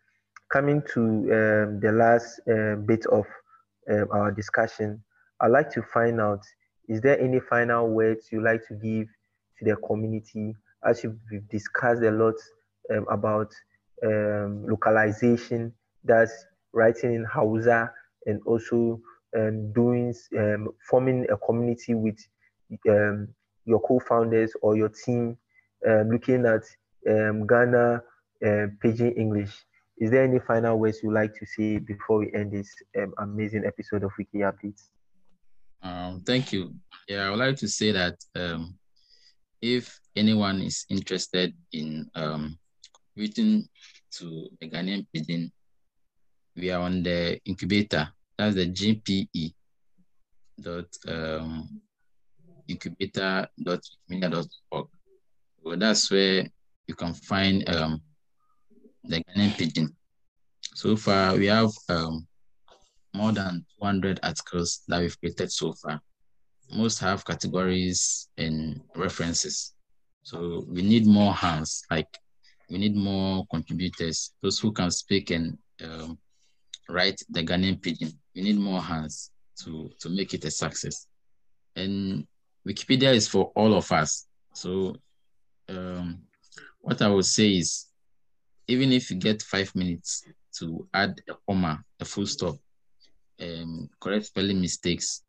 Coming 0.50 0.82
to 0.94 1.00
um, 1.00 1.80
the 1.80 1.92
last 1.92 2.40
uh, 2.48 2.76
bit 2.76 3.06
of 3.06 3.26
um, 3.90 4.08
our 4.10 4.30
discussion, 4.32 5.02
I'd 5.40 5.48
like 5.48 5.70
to 5.72 5.82
find 5.82 6.20
out: 6.20 6.42
is 6.88 7.00
there 7.00 7.20
any 7.20 7.40
final 7.40 7.88
words 7.88 8.28
you 8.32 8.42
like 8.42 8.66
to 8.68 8.74
give 8.74 9.08
to 9.60 9.64
the 9.64 9.76
community? 9.76 10.54
As 10.84 11.04
we've 11.30 11.48
discussed 11.48 12.02
a 12.02 12.10
lot 12.10 12.34
um, 12.90 13.06
about 13.10 13.52
um, 14.04 14.66
localization, 14.66 15.72
that's 16.04 16.32
writing 16.72 17.14
in 17.14 17.24
Hausa, 17.24 17.92
and 18.26 18.40
also 18.46 19.00
um, 19.36 19.72
doing 19.72 20.14
um, 20.38 20.68
forming 20.88 21.26
a 21.30 21.36
community 21.36 21.94
with 21.94 22.18
um, 22.88 23.28
your 23.64 23.80
co-founders 23.80 24.52
or 24.62 24.76
your 24.76 24.88
team, 24.88 25.36
um, 25.86 26.10
looking 26.10 26.46
at 26.46 26.62
Ghana 27.04 28.02
uh, 28.44 28.66
Pidgin 28.82 29.16
English. 29.16 29.52
Is 29.98 30.10
there 30.10 30.24
any 30.24 30.38
final 30.38 30.78
words 30.78 31.00
you'd 31.02 31.12
like 31.12 31.34
to 31.38 31.46
say 31.46 31.78
before 31.78 32.20
we 32.20 32.32
end 32.32 32.52
this 32.52 32.74
amazing 33.18 33.64
episode 33.66 34.02
of 34.02 34.12
Wiki 34.16 34.38
Updates? 34.38 34.88
Um, 35.82 36.22
thank 36.24 36.52
you. 36.52 36.74
Yeah, 37.06 37.26
I 37.26 37.30
would 37.30 37.38
like 37.38 37.56
to 37.56 37.68
say 37.68 37.92
that 37.92 38.16
um, 38.34 38.78
if 39.62 40.00
anyone 40.16 40.62
is 40.62 40.86
interested 40.88 41.54
in 41.72 42.10
um, 42.14 42.58
to 43.16 43.62
the 44.60 44.68
Ghanaian 44.68 45.06
Pidgin, 45.14 45.50
we 46.56 46.70
are 46.70 46.80
on 46.80 47.02
the 47.02 47.38
incubator. 47.44 48.08
That's 48.36 48.56
the 48.56 48.66
GPE 48.66 49.54
dot 50.60 50.86
um, 51.08 51.80
incubator.media.org. 52.68 54.86
So 55.62 55.76
that's 55.76 56.10
where 56.10 56.46
you 56.86 56.94
can 56.94 57.12
find 57.14 57.66
um, 57.68 58.00
the 59.04 59.22
Ghanaian 59.24 59.56
Pidgin. 59.56 59.94
So 60.74 60.96
far, 60.96 61.36
we 61.36 61.46
have 61.46 61.70
um, 61.88 62.26
more 63.14 63.32
than 63.32 63.64
200 63.78 64.20
articles 64.22 64.82
that 64.88 65.00
we've 65.00 65.18
created 65.20 65.52
so 65.52 65.72
far. 65.74 66.00
Most 66.72 66.98
have 67.00 67.24
categories 67.24 68.28
and 68.36 68.80
references. 68.94 69.74
So 70.22 70.64
we 70.68 70.82
need 70.82 71.06
more 71.06 71.34
hands, 71.34 71.82
like 71.90 72.08
we 72.70 72.78
need 72.78 72.94
more 72.94 73.46
contributors, 73.50 74.32
those 74.42 74.58
who 74.60 74.72
can 74.72 74.90
speak 74.90 75.30
and 75.30 75.58
um, 75.82 76.18
write 76.88 77.20
the 77.30 77.42
Ghanaian 77.42 77.80
Pidgin. 77.80 78.12
We 78.34 78.42
need 78.42 78.58
more 78.58 78.80
hands 78.80 79.30
to, 79.64 79.90
to 80.00 80.08
make 80.08 80.34
it 80.34 80.44
a 80.44 80.50
success. 80.50 81.06
And 81.74 82.26
Wikipedia 82.66 83.14
is 83.14 83.26
for 83.26 83.50
all 83.56 83.74
of 83.74 83.90
us. 83.90 84.26
So 84.54 84.94
um, 85.68 86.20
what 86.80 87.02
I 87.02 87.08
would 87.08 87.24
say 87.24 87.56
is, 87.56 87.86
even 88.68 88.92
if 88.92 89.10
you 89.10 89.16
get 89.16 89.42
five 89.42 89.74
minutes 89.74 90.24
to 90.58 90.86
add 90.94 91.20
a 91.28 91.34
comma, 91.48 91.82
a 91.98 92.04
full 92.04 92.26
stop, 92.26 92.56
um, 93.40 93.88
correct 93.98 94.26
spelling 94.26 94.60
mistakes, 94.60 95.22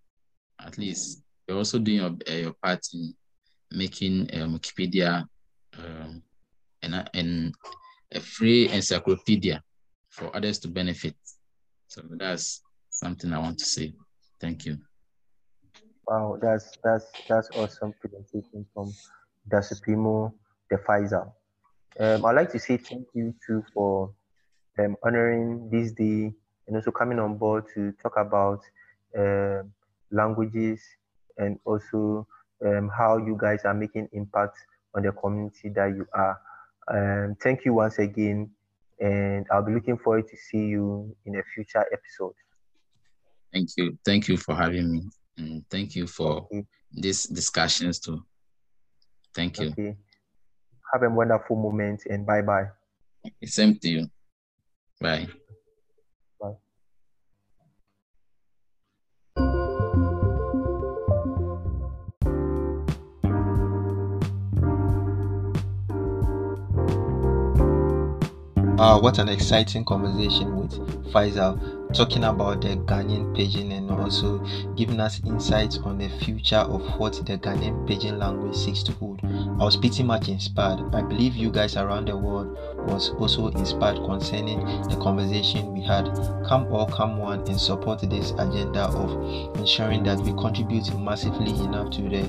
at 0.60 0.78
least 0.78 1.24
you're 1.52 1.58
also 1.58 1.80
doing 1.80 1.98
your, 1.98 2.12
uh, 2.30 2.34
your 2.34 2.54
part 2.64 2.80
in 2.94 3.14
making 3.72 4.30
um, 4.34 4.58
Wikipedia 4.58 5.26
um, 5.78 6.24
and, 6.82 7.10
and 7.14 7.54
a 8.14 8.22
free 8.22 8.70
encyclopedia 8.70 9.62
for 10.10 10.34
others 10.36 10.60
to 10.60 10.70
benefit. 10.70 11.16
So 11.88 12.04
that's 12.18 12.62
something 12.90 13.34
I 13.34 13.40
want 13.40 13.60
to 13.60 13.66
say. 13.66 13.94
Thank 14.40 14.66
you. 14.66 14.78
Wow, 16.08 16.38
that's 16.42 16.78
that's 16.84 17.06
that's 17.28 17.52
awesome 17.52 17.94
presentation 18.00 18.66
from 18.74 18.94
Da 19.50 19.60
Supremo 19.62 20.34
the 20.70 20.78
Faisal. 20.78 21.34
Um, 22.00 22.26
I'd 22.26 22.36
like 22.36 22.52
to 22.52 22.60
say 22.60 22.78
thank 22.78 23.08
you 23.14 23.36
too 23.46 23.64
for 23.74 24.14
um, 24.80 24.96
honoring 25.04 25.70
this 25.70 25.92
day 25.92 26.34
and 26.68 26.76
also 26.76 26.92
coming 26.92 27.20
on 27.20 27.38
board 27.38 27.66
to 27.76 27.92
talk 28.02 28.14
about 28.18 28.62
uh, 29.18 29.64
languages 30.12 30.82
and 31.42 31.60
also 31.66 32.28
um, 32.66 32.90
how 32.96 33.18
you 33.18 33.38
guys 33.40 33.66
are 33.66 33.74
making 33.74 34.08
impact 34.14 34.58
on 34.94 35.04
the 35.04 35.12
community 35.12 35.70
that 35.70 35.88
you 35.96 36.08
are. 36.14 36.40
Um, 36.88 37.36
thank 37.42 37.66
you 37.66 37.74
once 37.74 38.00
again, 38.00 38.50
and 39.00 39.46
I'll 39.52 39.64
be 39.64 39.74
looking 39.74 39.98
forward 39.98 40.28
to 40.30 40.38
see 40.38 40.66
you 40.68 41.16
in 41.26 41.36
a 41.36 41.44
future 41.54 41.86
episode. 41.92 42.36
Thank 43.54 43.70
you. 43.78 43.98
Thank 44.06 44.28
you 44.28 44.38
for 44.38 44.56
having 44.56 44.92
me. 44.92 45.02
And 45.38 45.64
thank 45.70 45.96
you 45.96 46.08
for 46.08 46.48
okay. 46.52 46.66
these 46.92 47.26
discussions 47.26 48.00
too. 48.00 48.24
Thank 49.34 49.60
you. 49.60 49.70
Okay. 49.70 49.98
Have 50.94 51.04
a 51.04 51.10
wonderful 51.10 51.56
moment 51.56 52.04
and 52.10 52.26
bye 52.26 52.42
bye. 52.42 52.68
Same 53.46 53.78
to 53.80 53.90
you. 53.90 54.08
Bye. 55.00 55.28
Uh, 68.82 69.00
what 69.00 69.20
an 69.20 69.30
exciting 69.30 69.86
conversation 69.86 70.56
with 70.56 70.72
Faisal 71.14 71.94
talking 71.94 72.24
about 72.24 72.62
the 72.62 72.70
Ghanaian 72.70 73.32
pidgin 73.36 73.72
and 73.72 73.92
also 73.92 74.40
giving 74.76 75.00
us 75.00 75.22
insights 75.24 75.78
on 75.78 76.00
the 76.00 76.10
future 76.26 76.56
of 76.56 76.82
what 77.00 77.14
the 77.28 77.38
Ghanaian 77.38 77.88
pidgin 77.88 78.18
language 78.18 78.56
seeks 78.56 78.82
to 78.82 78.92
hold. 78.94 79.20
I 79.24 79.64
was 79.64 79.78
pretty 79.78 80.02
much 80.02 80.30
inspired. 80.30 80.96
I 80.96 81.04
believe 81.04 81.36
you 81.36 81.52
guys 81.52 81.78
around 81.78 82.08
the 82.08 82.18
world 82.18 82.58
was 82.90 83.12
also 83.20 83.50
inspired 83.50 83.98
concerning 83.98 84.66
the 84.90 84.98
conversation 85.00 85.74
we 85.74 85.84
had. 85.84 86.06
Come 86.48 86.66
all, 86.74 86.88
come 86.88 87.20
one, 87.20 87.42
and 87.48 87.62
support 87.62 88.02
this 88.02 88.32
agenda 88.32 88.86
of 88.86 89.60
ensuring 89.60 90.02
that 90.06 90.18
we 90.22 90.32
contribute 90.32 90.92
massively 90.98 91.52
enough 91.52 91.92
to 91.92 92.02
the 92.02 92.24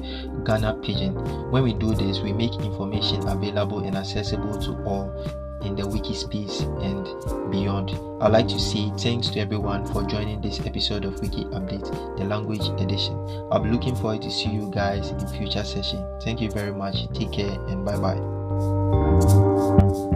Ghana 0.44 0.74
pidgin. 0.82 1.14
When 1.50 1.62
we 1.62 1.72
do 1.72 1.94
this, 1.94 2.20
we 2.20 2.34
make 2.34 2.52
information 2.56 3.26
available 3.26 3.78
and 3.78 3.96
accessible 3.96 4.60
to 4.60 4.84
all 4.84 5.48
in 5.64 5.76
the 5.76 5.86
wiki 5.86 6.14
space 6.14 6.60
and 6.60 7.04
beyond. 7.50 7.90
I'd 8.22 8.32
like 8.32 8.48
to 8.48 8.58
say 8.58 8.90
thanks 8.98 9.28
to 9.30 9.40
everyone 9.40 9.86
for 9.86 10.02
joining 10.04 10.40
this 10.40 10.60
episode 10.66 11.04
of 11.04 11.20
Wiki 11.20 11.44
Update, 11.44 12.16
the 12.16 12.24
language 12.24 12.66
edition. 12.80 13.14
I'll 13.50 13.60
be 13.60 13.70
looking 13.70 13.96
forward 13.96 14.22
to 14.22 14.30
see 14.30 14.50
you 14.50 14.70
guys 14.70 15.10
in 15.10 15.26
future 15.28 15.64
session. 15.64 16.04
Thank 16.22 16.40
you 16.40 16.50
very 16.50 16.72
much. 16.72 17.08
Take 17.12 17.32
care 17.32 17.52
and 17.68 17.84
bye 17.84 17.98
bye. 17.98 20.11